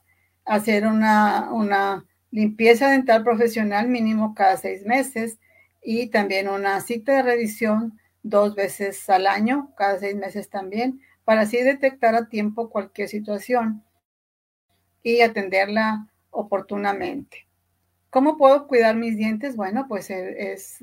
Hacer 0.51 0.85
una, 0.85 1.53
una 1.53 2.05
limpieza 2.33 2.91
dental 2.91 3.23
profesional 3.23 3.87
mínimo 3.87 4.35
cada 4.35 4.57
seis 4.57 4.85
meses 4.85 5.39
y 5.81 6.09
también 6.09 6.49
una 6.49 6.81
cita 6.81 7.13
de 7.13 7.23
revisión 7.23 8.01
dos 8.25 8.57
veces 8.57 9.09
al 9.09 9.29
año, 9.29 9.73
cada 9.77 9.99
seis 10.01 10.17
meses 10.17 10.51
también, 10.51 11.01
para 11.25 11.43
así 11.43 11.63
detectar 11.63 12.17
a 12.17 12.29
tiempo 12.29 12.69
cualquier 12.69 13.09
situación 13.09 13.85
y 15.05 15.21
atenderla 15.21 16.09
oportunamente. 16.31 17.47
¿Cómo 18.11 18.37
puedo 18.37 18.67
cuidar 18.67 18.97
mis 18.97 19.17
dientes? 19.17 19.55
Bueno, 19.55 19.87
pues 19.89 20.11
eh, 20.11 20.53
es 20.53 20.79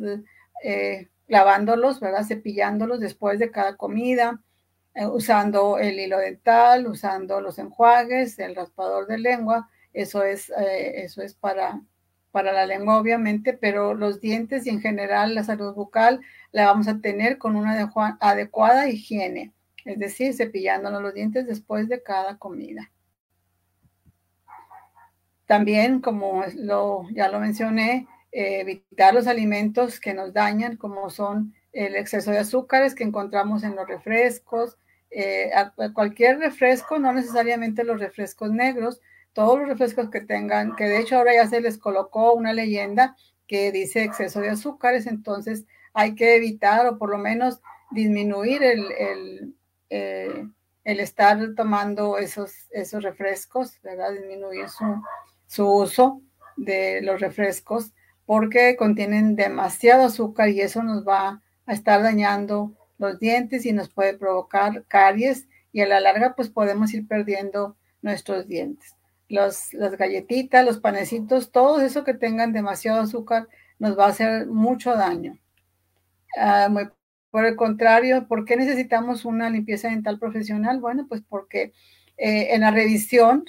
eh, 0.63 1.09
lavándolos, 1.27 1.99
¿verdad? 1.99 2.23
Cepillándolos 2.25 3.01
después 3.01 3.37
de 3.37 3.51
cada 3.51 3.75
comida, 3.75 4.41
usando 5.05 5.77
el 5.77 5.99
hilo 5.99 6.17
dental, 6.17 6.87
usando 6.87 7.41
los 7.41 7.59
enjuagues, 7.59 8.39
el 8.39 8.55
raspador 8.55 9.07
de 9.07 9.17
lengua. 9.17 9.69
Eso 9.93 10.23
es, 10.23 10.51
eso 10.55 11.21
es 11.21 11.33
para, 11.33 11.81
para 12.31 12.51
la 12.51 12.65
lengua, 12.65 12.99
obviamente, 12.99 13.53
pero 13.53 13.93
los 13.93 14.19
dientes 14.21 14.65
y 14.65 14.69
en 14.69 14.81
general 14.81 15.33
la 15.33 15.43
salud 15.43 15.73
bucal 15.73 16.21
la 16.51 16.67
vamos 16.67 16.87
a 16.87 16.99
tener 16.99 17.37
con 17.37 17.55
una 17.55 17.91
adecuada 18.19 18.87
higiene, 18.89 19.53
es 19.85 19.97
decir, 19.99 20.33
cepillándonos 20.33 21.01
los 21.01 21.13
dientes 21.13 21.47
después 21.47 21.89
de 21.89 22.03
cada 22.03 22.37
comida. 22.37 22.91
También, 25.47 26.01
como 26.01 26.43
lo, 26.55 27.09
ya 27.11 27.29
lo 27.29 27.39
mencioné, 27.39 28.07
eh, 28.31 28.59
evitar 28.59 29.13
los 29.13 29.27
alimentos 29.27 29.99
que 29.99 30.13
nos 30.13 30.33
dañan, 30.33 30.75
como 30.75 31.09
son 31.09 31.55
el 31.71 31.95
exceso 31.95 32.31
de 32.31 32.39
azúcares 32.39 32.93
que 32.93 33.03
encontramos 33.03 33.63
en 33.63 33.75
los 33.75 33.87
refrescos, 33.87 34.77
eh, 35.09 35.51
cualquier 35.93 36.39
refresco, 36.39 36.99
no 36.99 37.13
necesariamente 37.13 37.83
los 37.83 37.99
refrescos 37.99 38.51
negros, 38.51 39.01
todos 39.33 39.59
los 39.59 39.67
refrescos 39.67 40.09
que 40.09 40.21
tengan, 40.21 40.75
que 40.75 40.85
de 40.85 40.99
hecho 40.99 41.17
ahora 41.17 41.33
ya 41.35 41.47
se 41.47 41.61
les 41.61 41.77
colocó 41.77 42.33
una 42.33 42.53
leyenda 42.53 43.15
que 43.47 43.71
dice 43.71 44.03
exceso 44.03 44.41
de 44.41 44.49
azúcares, 44.49 45.07
entonces 45.07 45.65
hay 45.93 46.15
que 46.15 46.35
evitar 46.35 46.85
o 46.87 46.97
por 46.97 47.09
lo 47.09 47.17
menos 47.17 47.61
disminuir 47.91 48.63
el, 48.63 48.91
el, 48.91 49.55
eh, 49.89 50.47
el 50.83 50.99
estar 50.99 51.39
tomando 51.55 52.17
esos, 52.17 52.53
esos 52.71 53.03
refrescos, 53.03 53.81
¿verdad? 53.81 54.11
Disminuir 54.11 54.69
su, 54.69 55.01
su 55.47 55.71
uso 55.71 56.21
de 56.55 57.01
los 57.01 57.21
refrescos 57.21 57.93
porque 58.25 58.75
contienen 58.75 59.35
demasiado 59.35 60.05
azúcar 60.05 60.49
y 60.49 60.61
eso 60.61 60.83
nos 60.83 61.07
va 61.07 61.41
a 61.65 61.73
estar 61.73 62.03
dañando 62.03 62.73
los 62.97 63.19
dientes 63.19 63.65
y 63.65 63.73
nos 63.73 63.89
puede 63.89 64.17
provocar 64.17 64.85
caries 64.87 65.47
y 65.71 65.81
a 65.81 65.87
la 65.87 65.99
larga 65.99 66.35
pues 66.35 66.49
podemos 66.49 66.93
ir 66.93 67.07
perdiendo 67.07 67.75
nuestros 68.01 68.47
dientes. 68.47 68.95
las 69.29 69.97
galletitas, 69.97 70.65
los 70.65 70.79
panecitos, 70.79 71.51
todo 71.51 71.81
eso 71.81 72.03
que 72.03 72.13
tengan 72.13 72.53
demasiado 72.53 73.01
azúcar 73.01 73.47
nos 73.79 73.97
va 73.97 74.05
a 74.05 74.09
hacer 74.09 74.47
mucho 74.47 74.95
daño. 74.95 75.37
Ah, 76.37 76.69
por 77.29 77.45
el 77.45 77.55
contrario, 77.55 78.27
¿por 78.27 78.45
qué 78.45 78.55
necesitamos 78.55 79.25
una 79.25 79.49
limpieza 79.49 79.89
dental 79.89 80.17
profesional? 80.17 80.79
Bueno, 80.79 81.05
pues 81.07 81.21
porque 81.27 81.73
eh, 82.17 82.55
en 82.55 82.61
la 82.61 82.71
revisión 82.71 83.45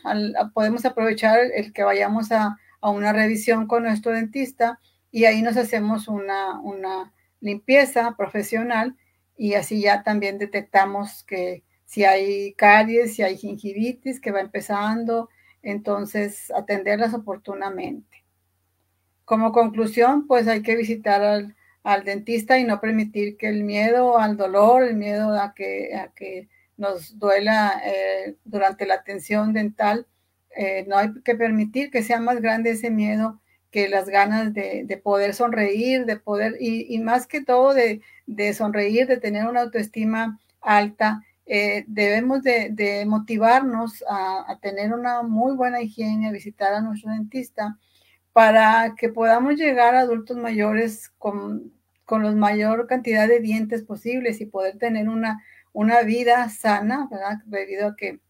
podemos 0.52 0.84
aprovechar 0.84 1.38
el 1.54 1.72
que 1.72 1.84
vayamos 1.84 2.32
a, 2.32 2.56
una 2.82 3.12
revisión 3.12 3.66
con 3.66 3.82
nuestro 3.82 4.12
dentista 4.12 4.78
y 5.10 5.24
ahí 5.24 5.42
nos 5.42 5.56
hacemos 5.56 6.06
una, 6.06 6.60
una 6.60 7.12
limpieza 7.40 8.14
profesional 8.16 8.94
y 9.38 9.54
así 9.54 9.80
ya 9.80 10.02
también 10.02 10.36
detectamos 10.36 11.22
que 11.22 11.62
si 11.84 12.04
hay 12.04 12.52
caries, 12.54 13.14
si 13.14 13.22
hay 13.22 13.36
gingivitis 13.38 14.20
que 14.20 14.32
va 14.32 14.40
empezando, 14.40 15.30
entonces 15.62 16.50
atenderlas 16.50 17.14
oportunamente. 17.14 18.24
Como 19.24 19.52
conclusión, 19.52 20.26
pues 20.26 20.48
hay 20.48 20.62
que 20.62 20.76
visitar 20.76 21.22
al, 21.22 21.54
dentista 22.04 22.58
y 22.58 22.64
no 22.64 22.80
permitir 22.80 23.38
que 23.38 23.48
el 23.48 23.62
miedo 23.62 24.18
al 24.18 24.36
dolor, 24.36 24.82
el 24.82 24.96
miedo 24.96 25.40
a 25.40 25.54
que, 25.54 25.94
a 25.94 26.08
que 26.08 26.48
nos 26.76 27.18
duela 27.18 27.80
eh, 27.84 28.36
durante 28.44 28.84
la 28.86 28.94
atención 28.94 29.52
dental, 29.54 30.06
eh, 30.56 30.84
no 30.88 30.98
hay 30.98 31.14
que 31.22 31.34
permitir 31.36 31.90
que 31.90 32.02
sea 32.02 32.20
más 32.20 32.42
grande 32.42 32.70
ese 32.70 32.90
miedo 32.90 33.40
que 33.70 33.88
las 33.88 34.08
ganas 34.08 34.54
de, 34.54 35.00
poder 35.02 35.34
sonreír, 35.34 36.06
de 36.06 36.16
poder, 36.16 36.56
y, 36.60 36.98
más 37.00 37.26
que 37.26 37.42
todo 37.42 37.74
de, 37.74 38.00
sonreír, 38.54 39.06
de 39.06 39.18
tener 39.18 39.46
una 39.46 39.62
autoestima 39.62 40.38
alta, 40.60 41.22
eh, 41.46 41.84
debemos 41.86 42.42
de, 42.42 43.04
motivarnos 43.06 44.04
a, 44.08 44.58
tener 44.62 44.92
una 44.92 45.22
muy 45.22 45.54
buena 45.54 45.82
higiene, 45.82 46.28
a 46.28 46.32
visitar 46.32 46.72
a 46.72 46.80
nuestro 46.80 47.10
dentista, 47.12 47.78
para 48.32 48.94
que 48.96 49.08
podamos 49.08 49.56
llegar 49.56 49.94
a 49.94 50.00
adultos 50.00 50.36
mayores 50.36 51.10
con, 51.18 51.72
con 52.04 52.22
la 52.22 52.32
mayor 52.32 52.86
cantidad 52.86 53.28
de 53.28 53.40
dientes 53.40 53.82
posibles 53.82 54.40
y 54.40 54.46
poder 54.46 54.78
tener 54.78 55.08
una, 55.08 55.42
una 55.72 56.02
vida 56.02 56.48
sana, 56.48 57.08
¿verdad? 57.10 57.38
Debido 57.46 57.88
a 57.88 57.96
que 57.96 58.20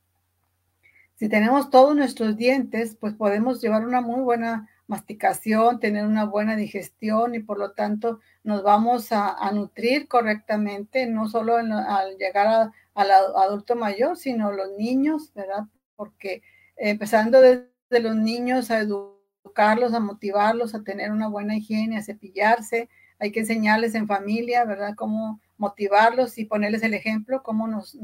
si 1.15 1.29
tenemos 1.29 1.71
todos 1.71 1.97
nuestros 1.97 2.37
dientes, 2.37 2.97
pues 2.99 3.15
podemos 3.15 3.61
llevar 3.61 3.85
una 3.85 4.01
muy 4.01 4.21
buena 4.21 4.69
masticación, 4.89 5.79
tener 5.79 6.07
una 6.07 6.25
buena 6.25 6.57
digestión 6.57 7.35
y 7.35 7.41
por 7.41 7.59
lo 7.59 7.73
tanto 7.73 8.21
nos 8.43 8.63
vamos 8.63 9.13
a, 9.13 9.51
nutrir 9.53 10.09
correctamente, 10.09 11.07
no 11.07 11.29
solo 11.29 11.57
al 11.57 12.17
llegar 12.17 12.73
al 12.95 13.11
adulto 13.11 13.77
mayor, 13.77 14.17
sino 14.17 14.51
los 14.51 14.71
niños, 14.77 15.33
¿verdad? 15.35 15.65
Porque 15.95 16.43
empezando 16.77 17.41
desde 17.41 18.01
los 18.01 18.17
niños 18.17 18.71
a 18.71 18.81
educarlos, 18.81 19.93
a 19.93 20.01
motivarlos 20.01 20.75
a 20.75 20.83
tener 20.83 21.13
una 21.13 21.29
buena 21.29 21.57
higiene, 21.57 21.99
a 21.99 22.03
cepillarse, 22.03 22.89
hay 23.19 23.31
que 23.31 23.41
enseñarles 23.41 23.95
en 23.95 24.07
familia, 24.07 24.65
¿verdad? 24.65 24.95
Cómo 24.97 25.41
motivarlos 25.59 26.39
y 26.39 26.47
ponerles 26.47 26.83
el 26.83 26.95
ejemplo, 26.95 27.43
cómo 27.43 27.69
nos, 27.69 27.99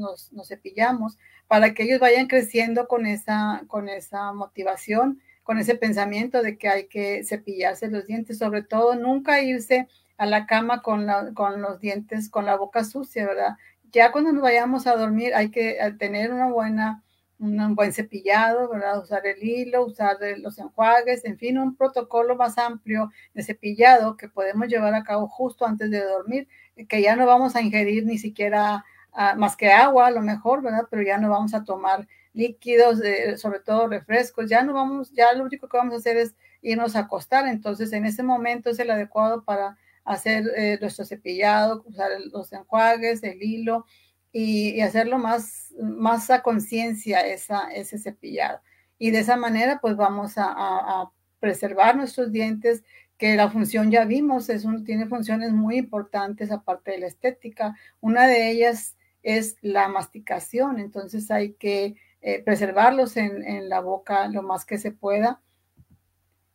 cepillamos, 0.47 1.17
para 1.47 1.73
que 1.73 1.83
ellos 1.83 1.99
vayan 1.99 2.27
creciendo 2.27 2.87
con 2.87 3.07
esa 3.07 4.33
motivación 4.33 5.19
con 5.45 5.59
ese 5.59 5.75
pensamiento 5.75 6.41
de 6.41 6.57
que 6.57 6.67
hay 6.67 6.87
que 6.87 7.23
cepillarse 7.23 7.87
los 7.87 8.07
dientes, 8.07 8.39
sobre 8.39 8.63
todo 8.63 8.95
nunca 8.95 9.43
irse 9.43 9.87
a 10.17 10.25
la 10.25 10.47
cama 10.47 10.81
con, 10.81 11.05
los 11.05 11.79
dientes, 11.79 12.29
con 12.29 12.47
la 12.47 12.55
boca 12.55 12.83
sucia, 12.83 13.27
¿verdad? 13.27 13.55
Ya 13.91 14.11
cuando 14.11 14.31
nos 14.31 14.41
vayamos 14.41 14.87
a 14.87 14.95
dormir 14.95 15.35
hay 15.35 15.51
que 15.51 15.77
eh, 15.79 15.91
tener 15.99 16.33
una 16.33 16.47
buena, 16.47 17.03
un 17.37 17.75
buen 17.75 17.93
cepillado, 17.93 18.67
¿verdad? 18.69 18.99
Usar 18.99 19.27
el 19.27 19.43
hilo, 19.43 19.85
usar 19.85 20.17
los 20.39 20.57
enjuagues, 20.57 21.23
en 21.25 21.37
fin, 21.37 21.59
un 21.59 21.75
protocolo 21.75 22.35
más 22.35 22.57
amplio 22.57 23.11
de 23.35 23.43
cepillado 23.43 24.17
que 24.17 24.27
podemos 24.27 24.67
llevar 24.67 24.95
a 24.95 25.03
cabo 25.03 25.27
justo 25.27 25.67
antes 25.67 25.91
de 25.91 26.03
dormir, 26.03 26.47
que 26.89 27.03
ya 27.03 27.15
no 27.15 27.27
vamos 27.27 27.55
a 27.55 27.61
ingerir 27.61 28.03
ni 28.03 28.17
siquiera 28.17 28.83
ah, 29.13 29.35
más 29.37 29.55
que 29.55 29.71
agua, 29.71 30.07
a 30.07 30.11
lo 30.11 30.21
mejor, 30.21 30.63
¿verdad? 30.63 30.87
Pero 30.89 31.03
ya 31.03 31.19
no 31.19 31.29
vamos 31.29 31.53
a 31.53 31.63
tomar 31.63 32.07
líquidos, 32.35 32.99
sobre 33.37 33.59
todo 33.59 33.87
refrescos, 33.87 34.49
ya 34.49 34.61
no 34.63 34.73
vamos, 34.73 35.11
ya 35.11 35.33
lo 35.33 35.43
único 35.43 35.67
que 35.67 35.77
vamos 35.77 35.93
a 35.93 35.97
hacer 35.97 36.17
es 36.17 36.35
irnos 36.61 36.95
a 36.95 36.99
acostar, 36.99 37.47
entonces 37.47 37.93
en 37.93 38.05
ese 38.05 38.23
momento 38.23 38.69
es 38.69 38.79
el 38.79 38.91
adecuado 38.91 39.43
para 39.43 39.77
hacer 40.05 40.51
eh, 40.55 40.77
nuestro 40.79 41.03
cepillado, 41.03 41.83
usar 41.85 42.11
los 42.31 42.53
enjuagues, 42.53 43.23
el 43.23 43.41
hilo 43.41 43.85
y, 44.31 44.79
hacerlo 44.81 45.17
más, 45.17 45.73
más 45.79 46.29
a 46.29 46.43
conciencia 46.43 47.21
ese 47.21 47.97
cepillado. 47.97 48.59
Y 48.97 49.11
de 49.11 49.19
esa 49.19 49.35
manera 49.35 49.79
pues 49.81 49.95
vamos 49.95 50.33
a, 50.37 51.09
preservar 51.39 51.95
nuestros 51.95 52.31
dientes, 52.31 52.83
que 53.17 53.35
la 53.35 53.51
función 53.51 53.91
ya 53.91 54.03
vimos, 54.03 54.49
es 54.49 54.65
un, 54.65 54.83
tiene 54.83 55.05
funciones 55.05 55.51
muy 55.51 55.77
importantes 55.77 56.51
aparte 56.51 56.91
de 56.91 56.99
la 56.99 57.07
estética. 57.07 57.75
Una 58.01 58.25
de 58.25 58.49
ellas 58.49 58.97
es 59.21 59.57
la 59.61 59.87
masticación, 59.87 60.79
entonces 60.79 61.29
hay 61.29 61.53
que 61.53 61.95
eh, 62.27 62.41
preservarlos 62.41 63.17
en, 63.17 63.69
la 63.69 63.81
boca 63.81 64.27
lo 64.29 64.41
más 64.41 64.65
que 64.65 64.79
se 64.79 64.91
pueda. 64.91 65.43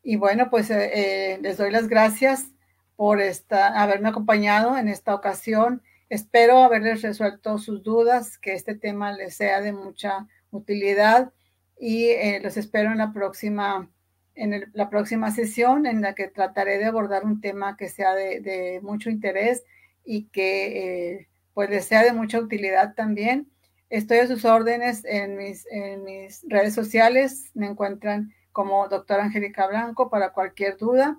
Y 0.03 0.17
bueno, 0.17 0.51
pues 0.51 0.69
eh, 0.69 0.91
eh, 1.35 1.39
les 1.43 1.59
doy 1.59 1.71
las 1.71 1.87
gracias 1.87 2.49
por 2.97 3.21
esta, 3.21 3.81
haberme 3.81 4.09
acompañado 4.09 4.77
en 4.77 4.89
esta 4.89 5.15
ocasión. 5.15 5.81
Espero 6.09 6.59
haberles 6.65 7.03
resuelto 7.03 7.57
sus 7.59 7.85
dudas, 7.85 8.37
que 8.37 8.55
este 8.55 8.75
tema 8.75 9.13
les 9.13 9.37
sea 9.37 9.61
de 9.61 9.73
mucha 9.73 10.27
utilidad 10.51 11.33
y 11.79 12.11
los 12.41 12.57
espero 12.57 12.91
en 12.91 12.99
la 12.99 13.13
próxima 13.13 13.89
en 14.35 14.73
la 14.73 14.91
próxima 14.91 15.31
sesión 15.31 15.87
en 15.87 16.03
la 16.03 16.17
que 16.17 16.27
trataré 16.27 16.79
de 16.79 16.87
abordar 16.87 17.25
un 17.25 17.41
tema 17.41 17.77
que 17.77 17.89
sea 17.89 18.13
de, 18.15 18.81
mucho 18.83 19.09
interés 19.09 19.63
y 20.05 20.25
que 20.31 21.29
pues 21.55 21.71
les 21.71 21.85
sea 21.85 22.03
de 22.03 22.13
mucha 22.13 22.41
utilidad 22.41 22.95
también. 22.95 23.47
Estoy 23.91 24.19
a 24.19 24.29
sus 24.29 24.45
órdenes 24.45 25.05
en 25.05 25.37
mis, 25.37 25.67
en 25.69 26.05
mis 26.05 26.47
redes 26.49 26.75
sociales. 26.75 27.51
Me 27.55 27.67
encuentran 27.67 28.33
como 28.53 28.89
doctora 28.89 29.25
Angélica 29.25 29.67
Blanco 29.67 30.09
para 30.09 30.33
cualquier 30.33 30.77
duda 30.77 31.19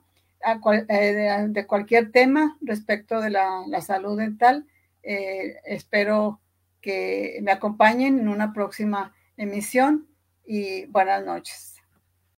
eh, 0.88 1.48
de, 1.50 1.68
cualquier 1.68 2.12
tema 2.14 2.58
respecto 2.62 3.20
de 3.20 3.30
la, 3.30 3.82
salud 3.82 4.18
dental. 4.18 4.66
Eh, 5.04 5.58
espero 5.66 6.40
que 6.80 7.40
me 7.44 7.52
acompañen 7.52 8.20
en 8.20 8.30
una 8.30 8.54
próxima 8.54 9.14
emisión 9.36 10.08
y 10.46 10.86
buenas 10.86 11.26
noches. 11.26 11.71